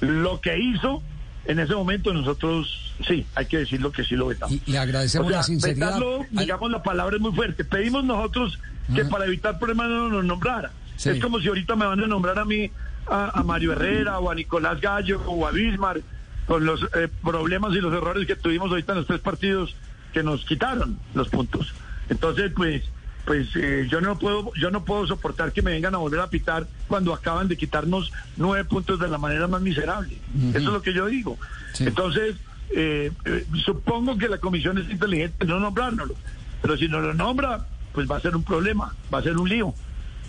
lo 0.00 0.40
que 0.40 0.58
hizo 0.58 1.02
en 1.44 1.58
ese 1.58 1.74
momento 1.74 2.12
nosotros, 2.12 2.94
sí, 3.06 3.26
hay 3.34 3.46
que 3.46 3.58
decirlo 3.58 3.90
que 3.90 4.04
sí 4.04 4.14
lo 4.14 4.26
vetamos. 4.26 4.56
Y 4.66 4.70
le 4.70 4.78
agradecemos 4.78 5.26
O 5.26 5.30
sea, 5.30 5.38
la 5.38 5.42
sinceridad. 5.42 5.86
vetarlo, 5.88 6.26
digamos, 6.30 6.70
la 6.70 6.82
palabra 6.82 7.16
es 7.16 7.22
muy 7.22 7.32
fuerte. 7.32 7.64
Pedimos 7.64 8.04
nosotros 8.04 8.58
que 8.94 9.04
para 9.04 9.24
evitar 9.26 9.58
problemas 9.58 9.88
no 9.88 10.08
nos 10.08 10.24
nombrara. 10.24 10.70
Sí. 10.96 11.08
Es 11.10 11.20
como 11.20 11.40
si 11.40 11.48
ahorita 11.48 11.74
me 11.74 11.86
van 11.86 12.00
a 12.00 12.06
nombrar 12.06 12.38
a 12.38 12.44
mí, 12.44 12.70
a, 13.08 13.40
a 13.40 13.42
Mario 13.42 13.72
Herrera 13.72 14.20
o 14.20 14.30
a 14.30 14.34
Nicolás 14.34 14.80
Gallo 14.80 15.20
o 15.26 15.46
a 15.46 15.50
Bismar, 15.50 16.00
con 16.46 16.64
los 16.64 16.82
eh, 16.94 17.08
problemas 17.24 17.72
y 17.72 17.80
los 17.80 17.92
errores 17.92 18.26
que 18.26 18.36
tuvimos 18.36 18.70
ahorita 18.70 18.92
en 18.92 18.98
los 18.98 19.06
tres 19.06 19.20
partidos 19.20 19.74
que 20.12 20.22
nos 20.22 20.44
quitaron 20.44 20.98
los 21.14 21.28
puntos. 21.28 21.72
Entonces, 22.08 22.52
pues, 22.54 22.82
pues 23.24 23.48
eh, 23.54 23.86
yo 23.88 24.00
no 24.00 24.18
puedo, 24.18 24.52
yo 24.54 24.70
no 24.70 24.84
puedo 24.84 25.06
soportar 25.06 25.52
que 25.52 25.62
me 25.62 25.70
vengan 25.70 25.94
a 25.94 25.98
volver 25.98 26.20
a 26.20 26.28
pitar 26.28 26.66
cuando 26.88 27.14
acaban 27.14 27.48
de 27.48 27.56
quitarnos 27.56 28.12
nueve 28.36 28.64
puntos 28.64 28.98
de 28.98 29.08
la 29.08 29.18
manera 29.18 29.46
más 29.46 29.62
miserable. 29.62 30.16
Eso 30.50 30.58
es 30.58 30.64
lo 30.64 30.82
que 30.82 30.92
yo 30.92 31.06
digo. 31.06 31.38
Sí. 31.72 31.84
Entonces, 31.86 32.36
eh, 32.70 33.12
eh, 33.24 33.46
supongo 33.64 34.18
que 34.18 34.28
la 34.28 34.38
comisión 34.38 34.78
es 34.78 34.90
inteligente 34.90 35.44
no 35.44 35.60
nombrárnoslo, 35.60 36.14
pero 36.60 36.76
si 36.76 36.88
no 36.88 37.00
lo 37.00 37.14
nombra, 37.14 37.66
pues 37.92 38.10
va 38.10 38.16
a 38.16 38.20
ser 38.20 38.34
un 38.34 38.42
problema, 38.42 38.94
va 39.12 39.18
a 39.18 39.22
ser 39.22 39.36
un 39.36 39.48
lío, 39.48 39.74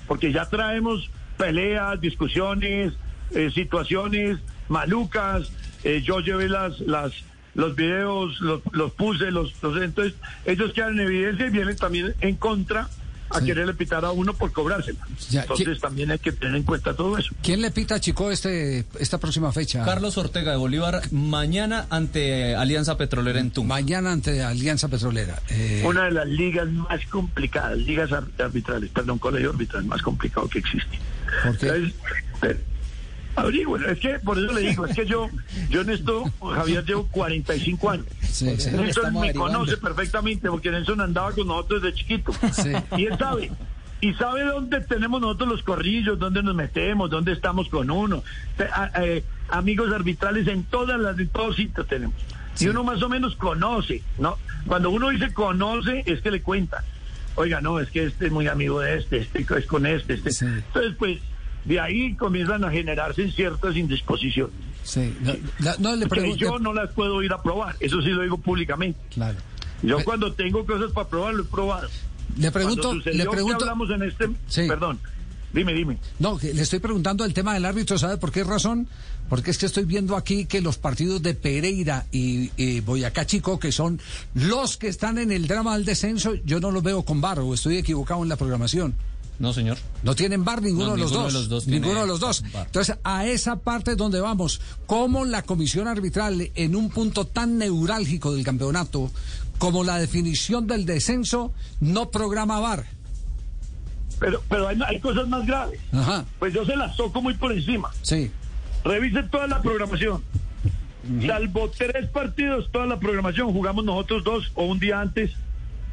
porque 0.07 0.31
ya 0.31 0.45
traemos 0.45 1.09
peleas, 1.38 2.00
discusiones, 2.00 2.93
eh, 3.31 3.50
situaciones 3.53 4.39
malucas. 4.69 5.51
eh, 5.83 6.01
yo 6.01 6.19
llevé 6.19 6.47
las, 6.47 6.79
las, 6.81 7.12
los 7.55 7.75
videos, 7.75 8.39
los, 8.41 8.62
los 8.72 8.91
puse, 8.93 9.31
los, 9.31 9.53
los 9.62 9.81
entonces 9.81 10.13
ellos 10.45 10.74
quedan 10.74 11.00
en 11.00 11.07
evidencia 11.07 11.48
y 11.48 11.50
vienen 11.50 11.75
también 11.77 12.13
en 12.22 12.36
contra 12.36 12.89
a 13.29 13.39
Sí. 13.39 13.45
quererle 13.48 13.74
pitar 13.74 14.05
a 14.05 14.12
uno 14.12 14.33
por 14.36 14.51
cobrársela. 14.51 15.00
Ya, 15.31 15.41
Entonces 15.41 15.67
¿qué- 15.67 15.79
también 15.79 16.12
hay 16.12 16.19
que 16.19 16.31
tener 16.33 16.55
en 16.55 16.62
cuenta 16.63 16.93
todo 16.95 17.17
eso. 17.17 17.33
¿Quién 17.41 17.62
le 17.62 17.72
pita 17.72 17.95
a 17.95 18.00
Chico 18.00 18.29
este, 18.29 18.86
esta 19.00 19.17
próxima 19.17 19.51
fecha? 19.51 19.83
Carlos 19.83 20.17
Ortega 20.19 20.51
de 20.51 20.57
Bolívar 20.57 21.01
mañana 21.12 21.88
ante 21.89 22.55
Alianza 22.55 22.95
Petrolera 22.95 23.39
en 23.39 23.50
Tunja. 23.50 23.69
Mañana 23.69 24.12
ante 24.12 24.43
Alianza 24.43 24.88
Petrolera. 24.88 25.41
Eh, 25.50 25.81
Una 25.83 26.03
de 26.05 26.12
las 26.12 26.27
ligas 26.27 26.67
más 26.69 27.03
complicadas, 27.07 27.77
ligas 27.79 28.12
ar- 28.12 28.27
arbitrales, 28.38 28.91
perdón, 28.91 29.17
colegio 29.17 29.50
arbitral 29.50 29.86
más 29.86 30.01
complicado 30.03 30.48
que 30.48 30.60
existe. 30.60 31.00
¿Por 31.43 31.57
qué? 31.57 31.65
Entonces, 31.67 31.93
pero, 32.39 32.60
averigüen, 33.36 33.84
es 33.90 34.00
que 34.00 34.20
por 34.20 34.38
eso 34.38 34.52
le 34.54 34.62
digo, 34.62 34.86
es 34.86 34.96
que 34.96 35.06
yo, 35.06 35.30
yo 35.70 35.82
en 35.82 35.90
esto, 35.90 36.32
Javier, 36.42 36.86
llevo 36.86 37.08
45 37.08 37.90
años. 37.90 38.06
sí, 38.22 38.56
sí. 38.58 38.72
Nelson 38.72 39.20
me 39.20 39.34
conoce 39.34 39.78
perfectamente 39.78 40.50
porque 40.50 40.72
Nelson 40.72 41.02
andaba 41.02 41.32
con 41.32 41.48
nosotros 41.48 41.82
desde 41.82 41.98
chiquito. 41.98 42.32
Sí. 42.52 42.72
Y 42.98 43.06
él 43.06 43.18
sabe. 43.18 43.52
Y 44.02 44.13
sabe 44.16 44.44
dónde 44.44 44.82
tenemos 44.82 45.22
nosotros 45.22 45.50
los 45.50 45.63
corrillos, 45.63 46.20
dónde 46.20 46.44
nos 46.44 46.54
metemos, 46.54 47.10
dónde 47.10 47.32
estamos 47.32 47.70
con 47.70 47.90
uno. 47.90 48.22
Eh, 49.00 49.24
amigos 49.48 49.94
arbitrales 49.94 50.46
en 50.48 50.66
todas 50.66 51.00
las, 51.00 51.18
en 51.18 51.30
todos 51.30 51.56
sitios 51.56 51.88
tenemos. 51.88 52.16
Y 52.60 52.68
uno 52.68 52.84
más 52.84 53.02
o 53.02 53.08
menos 53.08 53.36
conoce, 53.36 54.04
¿no? 54.18 54.38
Cuando 54.68 54.90
uno 54.90 55.10
dice 55.10 55.34
conoce, 55.34 56.04
es 56.06 56.22
que 56.22 56.32
le 56.32 56.42
cuentan. 56.42 56.84
Oiga, 57.36 57.62
no, 57.62 57.80
es 57.80 57.90
que 57.90 58.04
este 58.04 58.28
es 58.28 58.32
muy 58.32 58.48
amigo 58.48 58.82
de 58.82 58.98
este, 58.98 59.20
este 59.20 59.46
es 59.58 59.66
con 59.66 59.86
este, 59.86 60.16
este. 60.16 60.32
Sí. 60.32 60.46
Entonces, 60.46 60.96
pues, 60.98 61.19
de 61.65 61.80
ahí 61.80 62.15
comienzan 62.15 62.63
a 62.63 62.71
generarse 62.71 63.32
ciertas 63.32 63.76
indisposiciones. 63.76 64.54
Sí. 64.84 65.15
No, 65.21 65.34
la- 65.60 65.76
no, 65.80 65.95
le 65.95 66.04
Que 66.06 66.10
pregunto. 66.10 66.36
yo 66.38 66.60
no 66.60 66.73
las 66.73 66.91
puedo 66.91 67.21
ir 67.23 67.32
a 67.32 67.41
probar, 67.41 67.76
eso 67.80 68.02
sí 68.02 68.10
lo 68.10 68.21
digo 68.23 68.38
públicamente. 68.38 68.99
Claro. 69.13 69.38
Yo 69.82 70.04
cuando 70.04 70.34
tengo 70.34 70.65
cosas 70.65 70.91
para 70.91 71.08
probar, 71.10 71.34
lo 71.36 71.43
he 71.43 71.45
probado. 71.45 71.89
Le 72.38 72.52
pregunto, 72.52 72.82
Cuando 72.84 73.04
sucedió 73.04 73.17
le 73.17 73.23
que 73.26 73.30
pregunto. 73.36 73.58
hablamos 73.65 73.89
en 73.91 74.04
este... 74.04 74.30
Sí. 74.47 74.67
Perdón, 74.67 74.99
dime, 75.54 75.74
dime. 75.74 75.98
No, 76.20 76.38
le 76.42 76.62
estoy 76.62 76.80
preguntando 76.80 77.24
el 77.26 77.34
tema 77.34 77.54
del 77.54 77.66
árbitro, 77.66 77.98
¿sabe 77.98 78.18
por 78.18 78.32
qué 78.32 78.44
razón? 78.44 78.88
Porque 79.30 79.52
es 79.52 79.58
que 79.58 79.66
estoy 79.66 79.86
viendo 79.86 80.16
aquí 80.18 80.46
que 80.46 80.62
los 80.62 80.78
partidos 80.78 81.22
de 81.24 81.34
Pereira 81.34 82.06
y, 82.12 82.52
y 82.58 82.82
Boyacá 82.82 83.26
Chico, 83.26 83.58
que 83.60 83.72
son 83.72 84.00
los 84.34 84.78
que 84.78 84.88
están 84.89 85.18
en 85.18 85.32
el 85.32 85.48
drama 85.48 85.76
del 85.76 85.86
descenso, 85.86 86.34
yo 86.46 86.60
no 86.60 86.72
los 86.72 86.84
veo 86.84 87.04
con 87.04 87.22
bar 87.22 87.39
o 87.39 87.54
estoy 87.54 87.78
equivocado 87.78 88.22
en 88.24 88.30
la 88.30 88.36
programación. 88.36 88.94
No, 89.39 89.52
señor. 89.52 89.78
No 90.04 90.13
tienen 90.16 90.44
bar 90.46 90.62
ninguno, 90.62 90.89
No, 90.89 90.94
de, 90.96 91.00
los 91.02 91.12
ninguno 91.12 91.24
dos. 91.24 91.34
de 91.34 91.39
los 91.39 91.50
dos 91.50 91.68
ninguno 91.68 92.02
de 92.02 92.08
los 92.08 92.20
dos. 92.20 92.44
bar. 92.54 92.66
Entonces, 92.68 92.96
a 93.04 93.26
esa 93.26 93.56
parte 93.56 93.92
es 93.92 93.98
donde 93.98 94.20
vamos. 94.22 94.62
¿Cómo 94.86 95.26
la 95.26 95.42
comisión 95.42 95.88
arbitral, 95.88 96.52
en 96.54 96.76
un 96.76 96.89
punto 96.89 97.26
tan 97.26 97.58
neurálgico 97.58 98.32
del 98.34 98.44
campeonato, 98.44 99.10
como 99.58 99.84
la 99.84 99.98
definición 99.98 100.68
del 100.68 100.86
descenso, 100.86 101.52
no 101.80 102.12
programa 102.12 102.60
bar? 102.60 102.86
Pero, 104.19 104.41
pero 104.49 104.67
hay, 104.67 104.78
hay 104.86 104.99
cosas 104.99 105.28
más 105.28 105.45
graves. 105.45 105.80
Ajá, 105.91 106.26
Pues 106.39 106.54
yo 106.54 106.65
se 106.65 106.76
las 106.76 106.95
toco 106.95 107.21
muy 107.21 107.34
por 107.36 107.52
encima. 107.52 107.89
sí. 108.02 108.32
Revise 108.86 109.23
toda 109.23 109.47
la 109.47 109.62
programación. 109.62 110.21
Salvo 111.26 111.69
tres 111.69 112.08
partidos, 112.10 112.69
toda 112.71 112.86
la 112.86 112.99
programación 112.99 113.52
jugamos 113.54 113.84
nosotros 113.86 114.23
dos 114.26 114.52
o 114.56 114.65
un 114.65 114.80
día 114.80 114.99
antes 115.02 115.32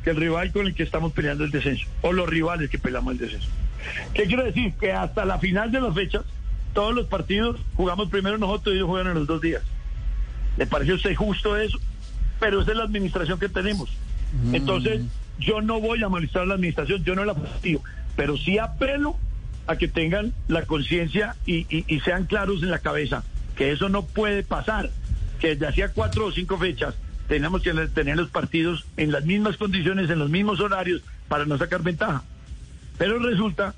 que 0.05 0.11
el 0.11 0.17
rival 0.17 0.51
con 0.53 0.67
el 0.67 0.75
que 0.75 0.83
estamos 0.83 1.13
peleando 1.13 1.45
el 1.45 1.51
descenso. 1.53 1.87
O 2.03 2.13
los 2.13 2.29
rivales 2.29 2.69
que 2.71 2.79
peleamos 2.79 3.13
el 3.13 3.19
descenso. 3.19 3.49
¿Qué 4.15 4.25
quiero 4.25 4.45
decir? 4.45 4.73
Que 4.75 4.93
hasta 4.93 5.25
la 5.25 5.39
final 5.39 5.71
de 5.71 5.81
las 5.81 5.95
fechas, 5.95 6.23
todos 6.75 6.93
los 6.95 7.07
partidos 7.07 7.61
jugamos 7.77 8.09
primero 8.11 8.39
nosotros 8.39 8.75
y 8.75 8.79
ellos 8.79 8.89
juegan 8.89 9.09
en 9.09 9.15
los 9.15 9.27
dos 9.27 9.41
días. 9.41 9.63
¿Le 10.57 10.67
parece 10.67 10.93
a 10.93 10.95
usted 10.97 11.15
justo 11.15 11.57
eso? 11.57 11.79
Pero 12.41 12.63
esa 12.63 12.73
es 12.73 12.77
la 12.77 12.85
administración 12.85 13.39
que 13.39 13.49
tenemos. 13.49 13.89
Entonces, 14.53 15.03
yo 15.39 15.61
no 15.61 15.81
voy 15.81 16.03
a 16.03 16.09
molestar 16.09 16.43
a 16.43 16.47
la 16.47 16.55
administración, 16.55 17.03
yo 17.05 17.15
no 17.15 17.25
la 17.25 17.35
fastidio, 17.35 17.83
pero 18.21 18.37
sí 18.37 18.59
apelo 18.59 19.17
a 19.67 19.77
que 19.77 19.89
tengan 19.89 20.35
la 20.47 20.67
conciencia 20.67 21.37
y, 21.47 21.65
y- 21.71 22.01
sean 22.01 22.27
claros 22.27 22.63
en 22.63 22.71
la 22.71 22.81
cabeza 22.81 23.25
que 23.57 23.73
eso 23.73 23.89
no 23.89 24.05
puede 24.05 24.43
pasar, 24.43 24.91
que 25.39 25.49
desde 25.55 25.67
hacía 25.67 25.89
cuatro 25.89 26.27
o 26.27 26.31
cinco 26.31 26.59
fechas 26.59 26.95
tenemos 27.29 27.63
que 27.63 27.73
tener 27.95 28.19
los 28.19 28.29
partidos 28.29 28.85
en 28.99 29.11
las 29.11 29.25
mismas 29.25 29.57
condiciones, 29.57 30.11
en 30.11 30.19
los 30.19 30.29
mismos 30.29 30.61
horarios, 30.61 31.01
para 31.29 31.47
no 31.47 31.57
sacar 31.57 31.83
ventaja. 31.83 32.23
Pero 32.99 33.19
resulta 33.21 33.75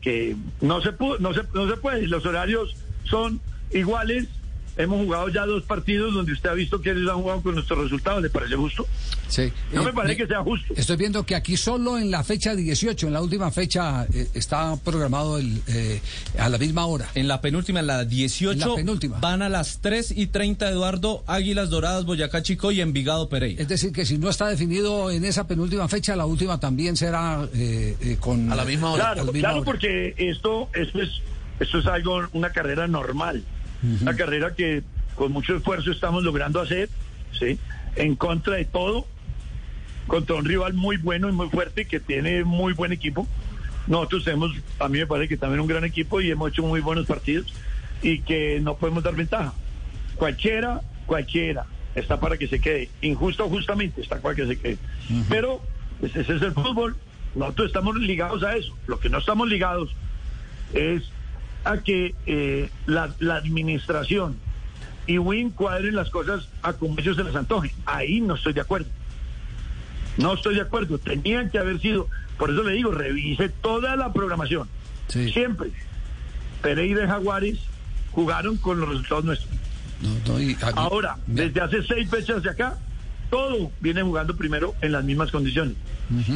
que 0.00 0.34
no 0.60 0.80
se, 0.80 0.90
pudo, 0.90 1.20
no 1.20 1.32
se, 1.32 1.42
no 1.54 1.70
se 1.70 1.76
puede, 1.76 2.08
los 2.08 2.26
horarios 2.26 2.76
son 3.04 3.40
iguales. 3.72 4.26
Hemos 4.76 5.04
jugado 5.04 5.28
ya 5.28 5.46
dos 5.46 5.62
partidos 5.62 6.14
donde 6.14 6.32
usted 6.32 6.50
ha 6.50 6.54
visto 6.54 6.80
que 6.80 6.90
ellos 6.90 7.08
han 7.10 7.22
jugado 7.22 7.42
con 7.42 7.54
nuestros 7.54 7.78
resultados. 7.84 8.22
¿Le 8.22 8.30
parece 8.30 8.56
justo? 8.56 8.86
Sí. 9.28 9.52
No 9.72 9.82
Eh, 9.82 9.84
me 9.86 9.92
parece 9.92 10.16
que 10.16 10.26
sea 10.26 10.42
justo. 10.42 10.74
Estoy 10.76 10.96
viendo 10.96 11.24
que 11.24 11.36
aquí 11.36 11.56
solo 11.56 11.96
en 11.96 12.10
la 12.10 12.24
fecha 12.24 12.54
18, 12.56 13.06
en 13.06 13.12
la 13.12 13.22
última 13.22 13.50
fecha, 13.52 14.04
eh, 14.12 14.28
está 14.34 14.74
programado 14.84 15.38
el, 15.38 15.62
eh, 15.68 16.00
a 16.38 16.48
la 16.48 16.58
misma 16.58 16.86
hora. 16.86 17.08
En 17.14 17.28
la 17.28 17.40
penúltima, 17.40 17.80
en 17.80 17.86
la 17.86 18.04
18, 18.04 18.52
En 18.52 18.68
la 18.68 18.74
penúltima. 18.74 19.18
van 19.20 19.42
a 19.42 19.48
las 19.48 19.78
3 19.80 20.12
y 20.16 20.26
30, 20.26 20.68
Eduardo, 20.68 21.22
Águilas 21.26 21.70
Doradas, 21.70 22.04
Boyacá 22.04 22.42
Chico 22.42 22.72
y 22.72 22.80
Envigado 22.80 23.28
Pereira. 23.28 23.62
Es 23.62 23.68
decir, 23.68 23.92
que 23.92 24.04
si 24.04 24.18
no 24.18 24.28
está 24.28 24.48
definido 24.48 25.10
en 25.10 25.24
esa 25.24 25.46
penúltima 25.46 25.86
fecha, 25.88 26.16
la 26.16 26.26
última 26.26 26.58
también 26.58 26.96
será 26.96 27.46
eh, 27.54 27.96
eh, 28.00 28.16
con... 28.18 28.52
A 28.52 28.56
la 28.56 28.64
misma 28.64 28.90
hora. 28.92 29.04
Claro, 29.12 29.24
misma 29.32 29.40
claro, 29.40 29.56
hora. 29.58 29.64
porque 29.64 30.14
esto, 30.18 30.68
esto 30.74 31.00
es, 31.00 31.10
esto 31.60 31.78
es 31.78 31.86
algo, 31.86 32.20
una 32.32 32.50
carrera 32.50 32.86
normal, 32.88 33.44
una 34.00 34.16
carrera 34.16 34.54
que 34.54 34.82
con 35.14 35.32
mucho 35.32 35.56
esfuerzo 35.56 35.90
estamos 35.90 36.24
logrando 36.24 36.60
hacer, 36.60 36.88
sí, 37.38 37.58
en 37.96 38.16
contra 38.16 38.56
de 38.56 38.64
todo, 38.64 39.06
contra 40.06 40.36
un 40.36 40.44
rival 40.44 40.74
muy 40.74 40.96
bueno 40.96 41.28
y 41.28 41.32
muy 41.32 41.48
fuerte 41.48 41.86
que 41.86 42.00
tiene 42.00 42.44
muy 42.44 42.72
buen 42.72 42.92
equipo. 42.92 43.26
Nosotros 43.86 44.24
tenemos, 44.24 44.52
a 44.78 44.88
mí 44.88 44.98
me 44.98 45.06
parece 45.06 45.28
que 45.28 45.36
también 45.36 45.60
un 45.60 45.66
gran 45.66 45.84
equipo 45.84 46.20
y 46.20 46.30
hemos 46.30 46.50
hecho 46.50 46.62
muy 46.62 46.80
buenos 46.80 47.06
partidos 47.06 47.52
y 48.02 48.20
que 48.20 48.60
no 48.60 48.76
podemos 48.76 49.02
dar 49.02 49.14
ventaja. 49.14 49.52
Cualquiera, 50.16 50.80
cualquiera 51.06 51.66
está 51.94 52.18
para 52.18 52.36
que 52.36 52.48
se 52.48 52.60
quede. 52.60 52.88
Injusto 53.02 53.46
o 53.46 53.48
justamente 53.48 54.00
está 54.00 54.20
para 54.20 54.34
que 54.34 54.46
se 54.46 54.58
quede. 54.58 54.78
Pero 55.28 55.60
pues, 56.00 56.14
ese 56.16 56.36
es 56.36 56.42
el 56.42 56.52
fútbol. 56.52 56.96
Nosotros 57.34 57.68
estamos 57.68 57.96
ligados 57.96 58.42
a 58.42 58.56
eso. 58.56 58.76
Lo 58.86 58.98
que 58.98 59.08
no 59.08 59.18
estamos 59.18 59.48
ligados 59.48 59.94
es 60.72 61.02
a 61.64 61.78
que 61.78 62.14
eh, 62.26 62.70
la, 62.86 63.14
la 63.18 63.36
administración 63.36 64.36
y 65.06 65.18
Win 65.18 65.50
cuadren 65.50 65.94
las 65.96 66.10
cosas 66.10 66.48
a 66.62 66.72
como 66.74 66.98
ellos 66.98 67.16
se 67.16 67.24
les 67.24 67.34
antoje. 67.34 67.74
Ahí 67.86 68.20
no 68.20 68.34
estoy 68.34 68.52
de 68.52 68.60
acuerdo. 68.60 68.88
No 70.16 70.34
estoy 70.34 70.54
de 70.56 70.60
acuerdo. 70.62 70.98
Tenían 70.98 71.50
que 71.50 71.58
haber 71.58 71.80
sido. 71.80 72.08
Por 72.38 72.50
eso 72.50 72.62
le 72.62 72.72
digo, 72.72 72.90
revise 72.90 73.48
toda 73.48 73.96
la 73.96 74.12
programación. 74.12 74.68
Sí. 75.08 75.30
Siempre. 75.32 75.70
Pereira 76.62 77.04
y 77.04 77.06
Jaguares 77.06 77.58
jugaron 78.12 78.56
con 78.56 78.80
los 78.80 78.88
resultados 78.88 79.24
nuestros. 79.24 79.50
No, 80.00 80.32
no, 80.34 80.40
y- 80.40 80.52
y- 80.52 80.56
Ahora, 80.76 81.16
desde 81.26 81.60
hace 81.60 81.82
seis 81.82 82.08
fechas 82.08 82.42
de 82.42 82.50
acá, 82.50 82.78
todo 83.30 83.70
viene 83.80 84.02
jugando 84.02 84.36
primero 84.36 84.74
en 84.80 84.92
las 84.92 85.04
mismas 85.04 85.30
condiciones. 85.30 85.74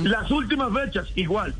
Las 0.05 0.31
últimas 0.31 0.73
fechas, 0.73 1.07
igual. 1.15 1.55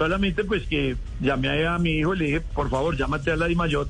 Solamente 0.00 0.44
pues 0.44 0.66
que 0.66 0.96
llamé 1.20 1.66
a 1.66 1.76
mi 1.76 1.98
hijo 1.98 2.14
y 2.14 2.18
le 2.18 2.24
dije, 2.24 2.40
por 2.40 2.70
favor, 2.70 2.96
llámate 2.96 3.32
a 3.32 3.36
la 3.36 3.48
Di 3.48 3.54
Mayor, 3.54 3.86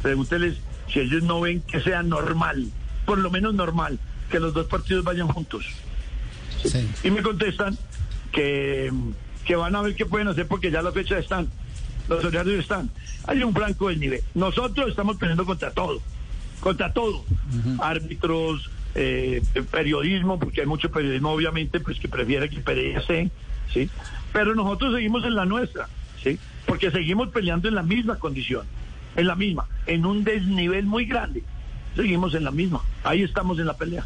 pregúnteles 0.00 0.54
si 0.88 1.00
ellos 1.00 1.24
no 1.24 1.40
ven 1.40 1.62
que 1.62 1.80
sea 1.80 2.04
normal, 2.04 2.68
por 3.04 3.18
lo 3.18 3.28
menos 3.28 3.54
normal, 3.54 3.98
que 4.30 4.38
los 4.38 4.54
dos 4.54 4.66
partidos 4.68 5.02
vayan 5.02 5.26
juntos. 5.26 5.66
Sí. 6.62 6.88
Y 7.02 7.10
me 7.10 7.22
contestan 7.22 7.76
que, 8.30 8.92
que 9.44 9.56
van 9.56 9.74
a 9.74 9.82
ver 9.82 9.96
qué 9.96 10.06
pueden 10.06 10.28
hacer 10.28 10.46
porque 10.46 10.70
ya 10.70 10.80
las 10.80 10.94
fechas 10.94 11.24
están, 11.24 11.48
los 12.08 12.24
horarios 12.24 12.60
están. 12.60 12.88
Hay 13.26 13.42
un 13.42 13.52
blanco 13.52 13.88
del 13.88 13.98
nivel. 13.98 14.22
Nosotros 14.34 14.90
estamos 14.90 15.16
peleando 15.16 15.44
contra 15.44 15.72
todo, 15.72 16.00
contra 16.60 16.92
todo. 16.92 17.24
Árbitros, 17.80 18.70
eh, 18.94 19.42
periodismo, 19.72 20.38
porque 20.38 20.60
hay 20.60 20.68
mucho 20.68 20.88
periodismo 20.88 21.32
obviamente 21.32 21.80
pues 21.80 21.98
que 21.98 22.06
prefiere 22.06 22.48
que 22.48 22.60
Pereira 22.60 23.00
esté, 23.00 23.28
¿sí? 23.72 23.88
Pero 24.32 24.54
nosotros 24.54 24.94
seguimos 24.94 25.24
en 25.24 25.34
la 25.34 25.44
nuestra, 25.44 25.88
¿sí? 26.22 26.38
Porque 26.66 26.90
seguimos 26.90 27.28
peleando 27.30 27.68
en 27.68 27.74
la 27.74 27.82
misma 27.82 28.16
condición, 28.16 28.66
en 29.16 29.26
la 29.26 29.34
misma, 29.34 29.66
en 29.86 30.04
un 30.04 30.24
desnivel 30.24 30.84
muy 30.86 31.06
grande. 31.06 31.42
Seguimos 31.96 32.34
en 32.34 32.44
la 32.44 32.50
misma. 32.50 32.82
Ahí 33.04 33.22
estamos 33.22 33.58
en 33.58 33.66
la 33.66 33.74
pelea. 33.74 34.04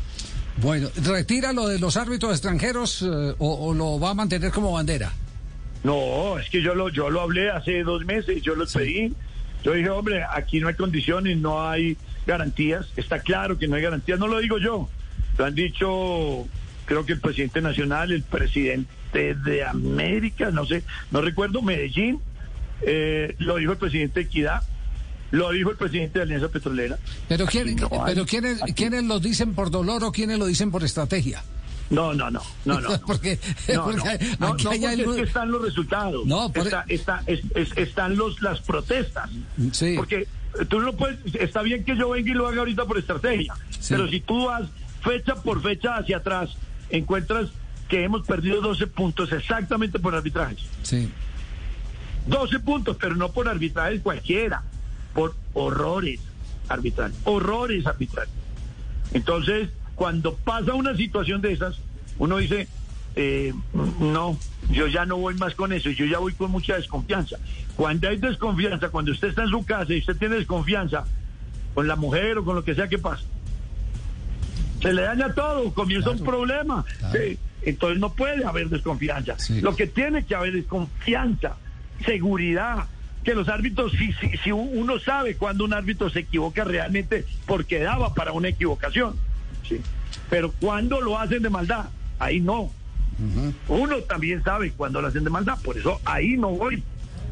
Bueno, 0.59 0.89
¿retira 1.05 1.53
lo 1.53 1.67
de 1.67 1.79
los 1.79 1.97
árbitros 1.97 2.33
extranjeros 2.33 3.03
eh, 3.03 3.35
o, 3.39 3.69
o 3.69 3.75
lo 3.75 3.99
va 3.99 4.11
a 4.11 4.15
mantener 4.15 4.51
como 4.53 4.73
bandera? 4.73 5.13
No, 5.83 6.39
es 6.39 6.49
que 6.49 6.63
yo 6.63 6.75
lo, 6.75 6.89
yo 6.91 7.11
lo 7.11 7.21
hablé 7.21 7.51
hace 7.51 7.83
dos 7.83 8.05
meses, 8.05 8.43
yo 8.43 8.55
lo 8.55 8.67
pedí. 8.67 9.13
Yo 9.65 9.73
dije, 9.73 9.91
hombre, 9.91 10.23
aquí 10.25 10.61
no 10.61 10.69
hay 10.69 10.75
condiciones, 10.75 11.37
no 11.39 11.69
hay 11.69 11.97
garantías. 12.27 12.87
Está 12.97 13.21
claro 13.21 13.59
que 13.59 13.67
no 13.67 13.77
hay 13.77 13.83
garantías, 13.83 14.19
no 14.19 14.29
lo 14.29 14.39
digo 14.39 14.59
yo. 14.59 14.89
Lo 15.39 15.45
han 15.45 15.55
dicho, 15.55 16.47
creo 16.85 17.05
que 17.05 17.15
el 17.15 17.21
presidente 17.21 17.61
nacional, 17.61 18.13
el 18.13 18.23
presidente 18.23 18.91
de 19.19 19.65
América, 19.65 20.51
no 20.51 20.65
sé, 20.67 20.83
no 21.11 21.21
recuerdo, 21.21 21.63
Medellín, 21.63 22.21
eh, 22.83 23.35
lo 23.39 23.57
dijo 23.57 23.73
el 23.73 23.79
presidente 23.79 24.21
de 24.21 24.27
Equidad, 24.27 24.63
lo 25.31 25.51
dijo 25.51 25.71
el 25.71 25.77
presidente 25.77 26.19
de 26.19 26.23
Alianza 26.25 26.49
Petrolera. 26.49 26.99
Pero, 27.29 27.47
¿quién- 27.47 27.77
no 27.77 27.89
pero 28.05 28.27
¿quiénes, 28.27 28.63
aquí- 28.63 28.73
¿quiénes 28.75 29.05
lo 29.05 29.21
dicen 29.21 29.55
por 29.55 29.71
dolor 29.71 30.05
o 30.05 30.13
quiénes 30.13 30.39
lo 30.39 30.47
dicen 30.47 30.71
por 30.71 30.83
estrategia? 30.85 31.43
No, 31.91 32.15
no, 32.15 32.31
no, 32.31 32.41
no, 32.65 32.81
no. 32.81 32.89
no. 32.91 33.01
Porque- 33.07 33.39
no, 33.75 33.85
porque 33.85 34.19
no, 34.41 34.49
no, 34.49 34.57
porque 34.57 34.87
algo- 34.87 35.13
es 35.13 35.17
que 35.19 35.23
están 35.25 35.51
los 35.51 35.63
resultados. 35.63 36.25
No, 36.27 36.51
por- 36.53 36.65
está, 36.67 36.85
está- 36.89 37.23
es- 37.27 37.43
es- 37.55 37.77
están 37.77 38.17
los, 38.17 38.41
las 38.43 38.61
protestas. 38.61 39.29
Sí. 39.73 39.95
Porque 39.97 40.27
tú 40.69 40.81
no 40.81 40.93
puedes, 40.95 41.19
está 41.35 41.63
bien 41.63 41.85
que 41.85 41.97
yo 41.97 42.11
venga 42.11 42.31
y 42.31 42.35
lo 42.35 42.47
haga 42.49 42.61
ahorita 42.61 42.85
por 42.87 42.99
estrategia, 42.99 43.55
Sí. 43.79 43.95
pero 43.95 44.09
si 44.09 44.21
tú 44.21 44.47
vas 44.47 44.63
fecha 45.03 45.35
por 45.35 45.63
fecha 45.63 45.97
hacia 45.97 46.19
atrás, 46.19 46.51
encuentras 46.91 47.49
que 47.93 48.05
hemos 48.05 48.27
perdido 48.27 48.63
12 48.63 48.87
puntos 48.87 49.31
exactamente 49.33 49.99
por 49.99 50.15
arbitrajes. 50.15 50.61
Sí. 50.83 51.11
12 52.27 52.61
puntos, 52.61 52.97
pero 52.99 53.15
no 53.15 53.33
por 53.33 53.51
arbitrajes 53.51 54.01
cualquiera, 54.01 54.63
por 55.13 55.35
horrores 55.53 56.19
arbitrales, 56.71 57.15
horrores 57.25 57.87
arbitrales. 57.87 58.33
Entonces, 59.13 59.69
cuando 59.95 60.35
pasa 60.37 60.73
una 60.73 60.97
situación 60.97 61.43
de 61.43 61.53
esas, 61.53 61.81
uno 62.17 62.39
dice, 62.39 62.67
eh, 63.15 63.53
no, 64.01 64.39
yo 64.71 64.87
ya 64.87 65.05
no 65.05 65.19
voy 65.19 65.35
más 65.35 65.55
con 65.55 65.75
eso, 65.75 65.91
yo 65.91 66.07
ya 66.07 66.19
voy 66.19 66.33
con 66.33 66.51
mucha 66.51 66.77
desconfianza. 66.77 67.37
Cuando 67.77 68.09
hay 68.09 68.17
desconfianza, 68.17 68.89
cuando 68.89 69.13
usted 69.13 69.29
está 69.29 69.43
en 69.43 69.51
su 69.51 69.67
casa 69.67 69.93
y 69.93 69.99
usted 69.99 70.17
tiene 70.17 70.37
desconfianza 70.37 71.05
con 71.75 71.87
la 71.87 71.97
mujer 71.97 72.39
o 72.39 72.45
con 72.47 72.55
lo 72.57 72.65
que 72.65 72.75
sea 72.75 72.89
que 72.89 72.97
pasa, 72.97 73.25
se 74.81 74.95
le 74.95 75.03
daña 75.03 75.35
todo, 75.35 75.75
comienza 75.75 76.09
un 76.09 76.25
problema. 76.25 76.87
Claro. 76.99 77.19
Sí, 77.19 77.39
entonces 77.65 77.99
no 77.99 78.13
puede 78.13 78.45
haber 78.45 78.69
desconfianza. 78.69 79.39
Sí. 79.39 79.61
Lo 79.61 79.77
que 79.77 79.87
tiene 79.87 80.25
que 80.25 80.35
haber 80.35 80.57
es 80.57 80.67
confianza, 80.67 81.57
seguridad, 82.05 82.87
que 83.25 83.35
los 83.35 83.49
árbitros, 83.49 83.93
si, 83.93 84.13
si, 84.15 84.37
si 84.39 84.53
uno 84.53 84.99
sabe 84.99 85.37
cuando 85.37 85.65
un 85.65 85.73
árbitro 85.73 86.11
se 86.11 86.21
equivoca 86.21 86.65
realmente 86.65 87.25
porque 87.47 87.79
daba 87.79 88.15
para 88.15 88.33
una 88.33 88.49
equivocación, 88.49 89.15
¿sí? 89.69 89.81
pero 90.29 90.53
cuando 90.61 91.01
lo 91.01 91.19
hacen 91.19 91.43
de 91.43 91.51
maldad, 91.51 91.87
ahí 92.19 92.41
no. 92.41 92.71
Uno 93.69 93.99
también 93.99 94.43
sabe 94.43 94.73
cuando 94.73 95.01
lo 95.01 95.09
hacen 95.09 95.23
de 95.23 95.31
maldad, 95.31 95.59
por 95.63 95.77
eso 95.79 96.01
ahí 96.05 96.37
no 96.37 96.51
voy. 96.51 96.83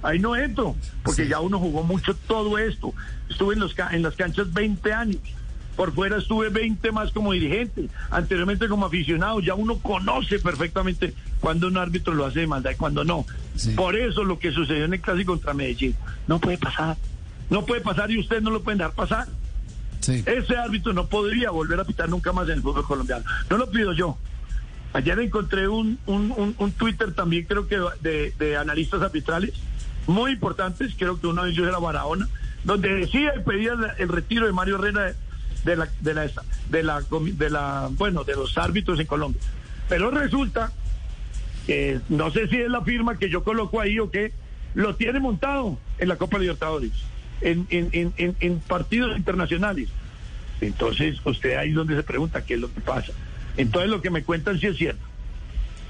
Ahí 0.02 0.18
no 0.18 0.34
entro, 0.34 0.76
porque 1.02 1.28
ya 1.28 1.40
uno 1.40 1.58
jugó 1.58 1.82
mucho 1.82 2.14
todo 2.14 2.56
esto. 2.58 2.94
Estuve 3.28 3.54
en, 3.54 3.60
los, 3.60 3.74
en 3.90 4.02
las 4.02 4.14
canchas 4.14 4.52
20 4.52 4.92
años. 4.92 5.20
Por 5.80 5.94
fuera 5.94 6.18
estuve 6.18 6.50
20 6.50 6.92
más 6.92 7.10
como 7.10 7.32
dirigente, 7.32 7.88
anteriormente 8.10 8.68
como 8.68 8.84
aficionado. 8.84 9.40
Ya 9.40 9.54
uno 9.54 9.78
conoce 9.78 10.38
perfectamente 10.38 11.14
cuando 11.40 11.68
un 11.68 11.78
árbitro 11.78 12.12
lo 12.12 12.26
hace 12.26 12.40
de 12.40 12.46
maldad 12.46 12.72
y 12.72 12.74
cuando 12.74 13.02
no. 13.02 13.24
Sí. 13.56 13.70
Por 13.70 13.96
eso 13.96 14.22
lo 14.22 14.38
que 14.38 14.52
sucedió 14.52 14.84
en 14.84 14.92
el 14.92 15.00
clásico 15.00 15.32
contra 15.32 15.54
Medellín 15.54 15.96
no 16.28 16.38
puede 16.38 16.58
pasar. 16.58 16.98
No 17.48 17.64
puede 17.64 17.80
pasar 17.80 18.10
y 18.10 18.18
ustedes 18.18 18.42
no 18.42 18.50
lo 18.50 18.62
pueden 18.62 18.76
dejar 18.76 18.92
pasar. 18.92 19.26
Sí. 20.00 20.22
Ese 20.26 20.54
árbitro 20.54 20.92
no 20.92 21.06
podría 21.06 21.48
volver 21.48 21.80
a 21.80 21.84
pitar 21.84 22.10
nunca 22.10 22.30
más 22.34 22.46
en 22.48 22.56
el 22.56 22.60
fútbol 22.60 22.84
colombiano. 22.84 23.24
No 23.48 23.56
lo 23.56 23.70
pido 23.70 23.94
yo. 23.94 24.18
Ayer 24.92 25.18
encontré 25.18 25.66
un, 25.66 25.98
un, 26.04 26.30
un, 26.36 26.54
un 26.58 26.72
Twitter 26.72 27.14
también, 27.14 27.46
creo 27.46 27.66
que 27.66 27.78
de, 28.02 28.34
de 28.38 28.56
analistas 28.58 29.00
arbitrales, 29.00 29.54
muy 30.06 30.32
importantes, 30.32 30.92
creo 30.98 31.18
que 31.18 31.26
uno 31.26 31.44
de 31.44 31.52
ellos 31.52 31.66
era 31.66 31.78
Barahona, 31.78 32.28
donde 32.64 32.96
decía 32.96 33.32
y 33.34 33.40
pedía 33.40 33.72
el, 33.72 33.86
el 33.96 34.08
retiro 34.10 34.44
de 34.44 34.52
Mario 34.52 34.74
Herrera 34.74 35.14
de 35.64 35.76
la, 35.76 35.88
de 36.00 36.14
la, 36.14 36.30
de 36.70 36.82
la, 36.82 37.02
de 37.34 37.50
la, 37.50 37.88
bueno, 37.92 38.24
de 38.24 38.34
los 38.34 38.56
árbitros 38.58 38.98
en 39.00 39.06
Colombia. 39.06 39.40
Pero 39.88 40.10
resulta 40.10 40.72
que 41.66 42.00
no 42.08 42.30
sé 42.30 42.48
si 42.48 42.56
es 42.56 42.70
la 42.70 42.82
firma 42.82 43.18
que 43.18 43.28
yo 43.28 43.44
coloco 43.44 43.80
ahí 43.80 43.98
o 43.98 44.10
qué, 44.10 44.32
lo 44.74 44.96
tiene 44.96 45.20
montado 45.20 45.78
en 45.98 46.08
la 46.08 46.16
Copa 46.16 46.38
Libertadores, 46.38 46.92
en, 47.40 47.66
en, 47.70 48.12
en, 48.16 48.36
en, 48.40 48.58
partidos 48.60 49.16
internacionales. 49.16 49.88
Entonces, 50.60 51.18
usted 51.24 51.56
ahí 51.56 51.72
donde 51.72 51.96
se 51.96 52.02
pregunta 52.02 52.44
qué 52.44 52.54
es 52.54 52.60
lo 52.60 52.72
que 52.72 52.80
pasa. 52.80 53.12
Entonces, 53.56 53.90
lo 53.90 54.00
que 54.00 54.10
me 54.10 54.22
cuentan 54.22 54.60
sí 54.60 54.66
es 54.66 54.76
cierto. 54.76 55.04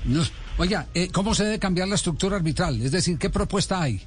No, 0.04 0.22
oiga, 0.56 0.86
eh, 0.94 1.08
¿cómo 1.12 1.34
se 1.34 1.44
debe 1.44 1.58
cambiar 1.58 1.88
la 1.88 1.96
estructura 1.96 2.36
arbitral? 2.36 2.80
Es 2.80 2.92
decir, 2.92 3.18
¿qué 3.18 3.28
propuesta 3.28 3.82
hay? 3.82 4.00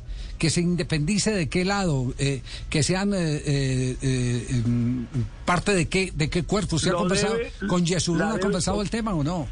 Que 0.44 0.50
se 0.50 0.60
independice 0.60 1.32
de 1.32 1.48
qué 1.48 1.64
lado, 1.64 2.14
eh, 2.18 2.42
que 2.70 2.84
sean 2.84 3.14
eh, 3.14 3.42
eh, 3.46 4.46
em, 4.50 5.06
parte 5.46 5.74
de 5.74 5.88
qué, 5.88 6.12
de 6.14 6.30
qué 6.30 6.44
cuerpo. 6.44 6.76
¿Usted 6.76 6.92
ha 6.92 6.96
conversado 6.96 7.36
debe- 7.38 7.68
con 7.68 7.86
Yesurún, 7.86 8.24
ha 8.24 8.38
conversado 8.40 8.82
el 8.82 8.90
tema 8.90 9.14
o 9.14 9.24
no? 9.24 9.48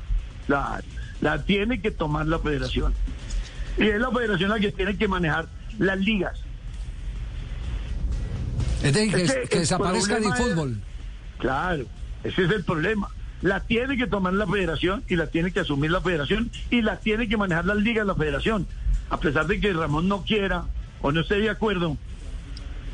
La, 0.50 0.84
la 1.22 1.46
tiene 1.46 1.80
que 1.80 1.92
tomar 1.92 2.28
la 2.28 2.40
federación. 2.40 2.94
Y 3.78 3.84
es 3.88 4.02
la 4.02 4.12
federación 4.12 4.50
la 4.50 4.60
que 4.60 4.74
tiene 4.74 4.98
que 4.98 5.08
manejar 5.08 5.48
las 5.80 5.98
ligas. 5.98 6.38
Es 8.84 8.94
decir, 8.94 9.14
que, 9.16 9.24
Es 9.24 9.50
que 9.50 9.60
desaparezca 9.60 10.18
es- 10.18 10.26
fútbol. 10.38 10.78
Claro, 11.38 11.86
ese 12.26 12.44
es 12.44 12.52
el 12.52 12.66
problema. 12.66 13.08
La 13.42 13.62
tiene 13.62 13.96
que 13.96 14.08
tomar 14.08 14.34
la 14.34 14.46
federación 14.46 15.06
y 15.08 15.16
la 15.16 15.28
tiene 15.28 15.54
que 15.54 15.62
asumir 15.62 15.90
la 15.90 16.02
federación 16.02 16.52
y 16.70 16.82
la 16.82 17.00
tiene 17.00 17.30
que 17.30 17.38
manejar 17.38 17.66
las 17.66 17.78
ligas 17.78 18.06
la 18.06 18.14
federación. 18.16 18.68
A 19.10 19.22
pesar 19.22 19.48
de 19.48 19.58
que 19.62 19.72
Ramón 19.72 20.10
no 20.10 20.24
quiera 20.26 20.66
o 21.02 21.12
no 21.12 21.22
esté 21.22 21.36
de 21.40 21.50
acuerdo, 21.50 21.98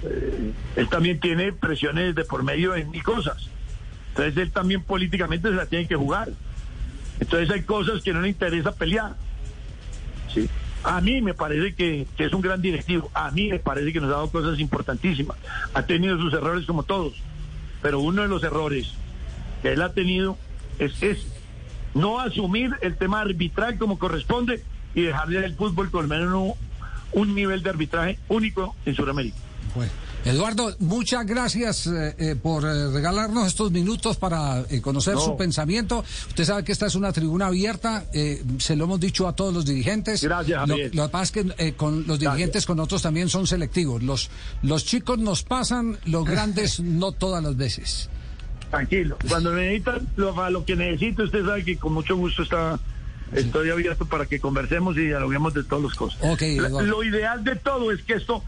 eh, 0.03 0.51
él 0.75 0.89
también 0.89 1.19
tiene 1.19 1.51
presiones 1.53 2.15
de 2.15 2.23
por 2.23 2.43
medio 2.43 2.75
en 2.75 2.89
mil 2.91 3.03
cosas. 3.03 3.49
Entonces 4.09 4.37
él 4.37 4.51
también 4.51 4.83
políticamente 4.83 5.49
se 5.49 5.55
la 5.55 5.65
tiene 5.65 5.87
que 5.87 5.95
jugar. 5.95 6.29
Entonces 7.19 7.49
hay 7.49 7.63
cosas 7.63 8.01
que 8.01 8.13
no 8.13 8.21
le 8.21 8.29
interesa 8.29 8.73
pelear. 8.73 9.15
¿sí? 10.33 10.49
A 10.83 11.01
mí 11.01 11.21
me 11.21 11.33
parece 11.33 11.75
que, 11.75 12.07
es 12.17 12.33
un 12.33 12.41
gran 12.41 12.61
directivo. 12.61 13.09
A 13.13 13.31
mí 13.31 13.49
me 13.49 13.59
parece 13.59 13.91
que 13.91 13.99
nos 13.99 14.09
ha 14.09 14.13
dado 14.13 14.31
cosas 14.31 14.59
importantísimas. 14.59 15.37
Ha 15.73 15.83
tenido 15.83 16.17
sus 16.17 16.33
errores 16.33 16.65
como 16.65 16.83
todos. 16.83 17.13
Pero 17.81 17.99
uno 17.99 18.21
de 18.21 18.27
los 18.27 18.43
errores 18.43 18.93
que 19.61 19.73
él 19.73 19.81
ha 19.81 19.93
tenido 19.93 20.37
es. 20.79 20.93
No 21.93 22.19
asumir 22.19 22.75
el 22.81 22.95
tema 22.95 23.21
arbitral 23.21 23.79
como 23.79 23.97
corresponde 23.97 24.63
y 24.93 25.01
dejarle 25.01 25.43
al 25.43 25.55
fútbol 25.55 25.89
colombiano 25.89 26.55
un, 27.13 27.33
nivel 27.35 27.63
de 27.63 27.69
arbitraje 27.69 28.19
único 28.29 28.75
en 28.85 28.95
Sudamérica. 28.95 29.37
Bueno, 29.75 29.91
Eduardo, 30.25 30.75
muchas 30.79 31.25
gracias 31.25 31.87
eh, 31.87 32.15
eh, 32.17 32.35
por 32.35 32.65
eh, 32.65 32.89
regalarnos 32.91 33.47
estos 33.47 33.71
minutos 33.71 34.17
para 34.17 34.61
eh, 34.69 34.81
conocer 34.81 35.13
No. 35.13 35.21
su 35.21 35.37
pensamiento. 35.37 36.03
Usted 36.29 36.43
sabe 36.43 36.63
que 36.63 36.71
esta 36.71 36.85
es 36.87 36.95
una 36.95 37.13
tribuna 37.13 37.47
abierta, 37.47 38.05
se 38.57 38.75
lo 38.75 38.85
hemos 38.85 38.99
dicho 38.99 39.27
a 39.27 39.33
todos 39.35 39.53
los 39.53 39.65
dirigentes. 39.65 40.23
Gracias, 40.23 40.59
Lo, 40.67 40.75
Javier. 40.75 40.95
lo 40.95 41.03
que 41.03 41.09
pasa 41.09 41.23
es 41.23 41.31
que 41.31 41.53
eh, 41.67 41.73
con 41.73 42.05
los 42.07 42.19
dirigentes, 42.19 42.65
con 42.65 42.79
otros 42.79 43.01
también 43.01 43.29
son 43.29 43.47
selectivos. 43.47 44.03
Los, 44.03 44.29
los 44.63 44.83
chicos 44.85 45.17
nos 45.19 45.43
pasan, 45.43 45.97
los 46.05 46.25
grandes 46.25 46.79
no 46.81 47.11
todas 47.13 47.41
las 47.43 47.55
veces. 47.55 48.09
Tranquilo. 48.69 49.17
Cuando 49.29 49.53
necesitan 49.53 50.07
lo, 50.17 50.49
lo 50.49 50.65
que 50.65 50.75
necesite, 50.75 51.23
usted 51.23 51.45
sabe 51.45 51.63
que 51.63 51.77
con 51.77 51.93
mucho 51.93 52.17
gusto 52.17 52.43
está 52.43 52.77
Estoy 53.33 53.69
abierto 53.69 54.05
para 54.05 54.25
que 54.25 54.39
conversemos 54.39 54.95
y 54.97 55.01
dialoguemos 55.01 55.53
de 55.53 55.63
todas 55.63 55.83
las 55.83 55.93
cosas. 55.95 56.19
Lo 56.83 57.03
ideal 57.03 57.43
de 57.43 57.55
todo 57.55 57.91
es 57.91 58.01
que 58.03 58.13
esto 58.13 58.43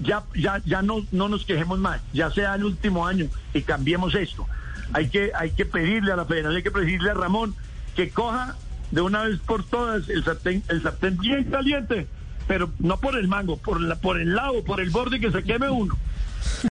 ya, 0.00 0.24
ya, 0.34 0.60
ya 0.64 0.82
no, 0.82 1.06
no 1.12 1.28
nos 1.28 1.44
quejemos 1.44 1.78
más, 1.78 2.00
ya 2.12 2.30
sea 2.30 2.54
el 2.54 2.64
último 2.64 3.06
año 3.06 3.28
y 3.54 3.62
cambiemos 3.62 4.14
esto. 4.14 4.46
Hay 4.92 5.08
que, 5.08 5.30
hay 5.34 5.52
que 5.52 5.64
pedirle 5.64 6.12
a 6.12 6.16
la 6.16 6.24
federación, 6.24 6.56
hay 6.56 6.62
que 6.62 6.70
pedirle 6.70 7.10
a 7.10 7.14
Ramón 7.14 7.54
que 7.94 8.10
coja 8.10 8.56
de 8.90 9.00
una 9.00 9.22
vez 9.22 9.38
por 9.40 9.64
todas 9.64 10.08
el 10.08 10.24
sartén, 10.24 10.62
el 10.68 10.82
sartén 10.82 11.16
bien 11.18 11.44
caliente, 11.44 12.08
pero 12.48 12.70
no 12.78 12.98
por 12.98 13.16
el 13.16 13.28
mango, 13.28 13.56
por, 13.58 13.80
la, 13.80 13.96
por 13.96 14.20
el 14.20 14.34
lado, 14.34 14.64
por 14.64 14.80
el 14.80 14.90
borde 14.90 15.20
que 15.20 15.30
se 15.30 15.42
queme 15.44 15.70
uno. 15.70 15.96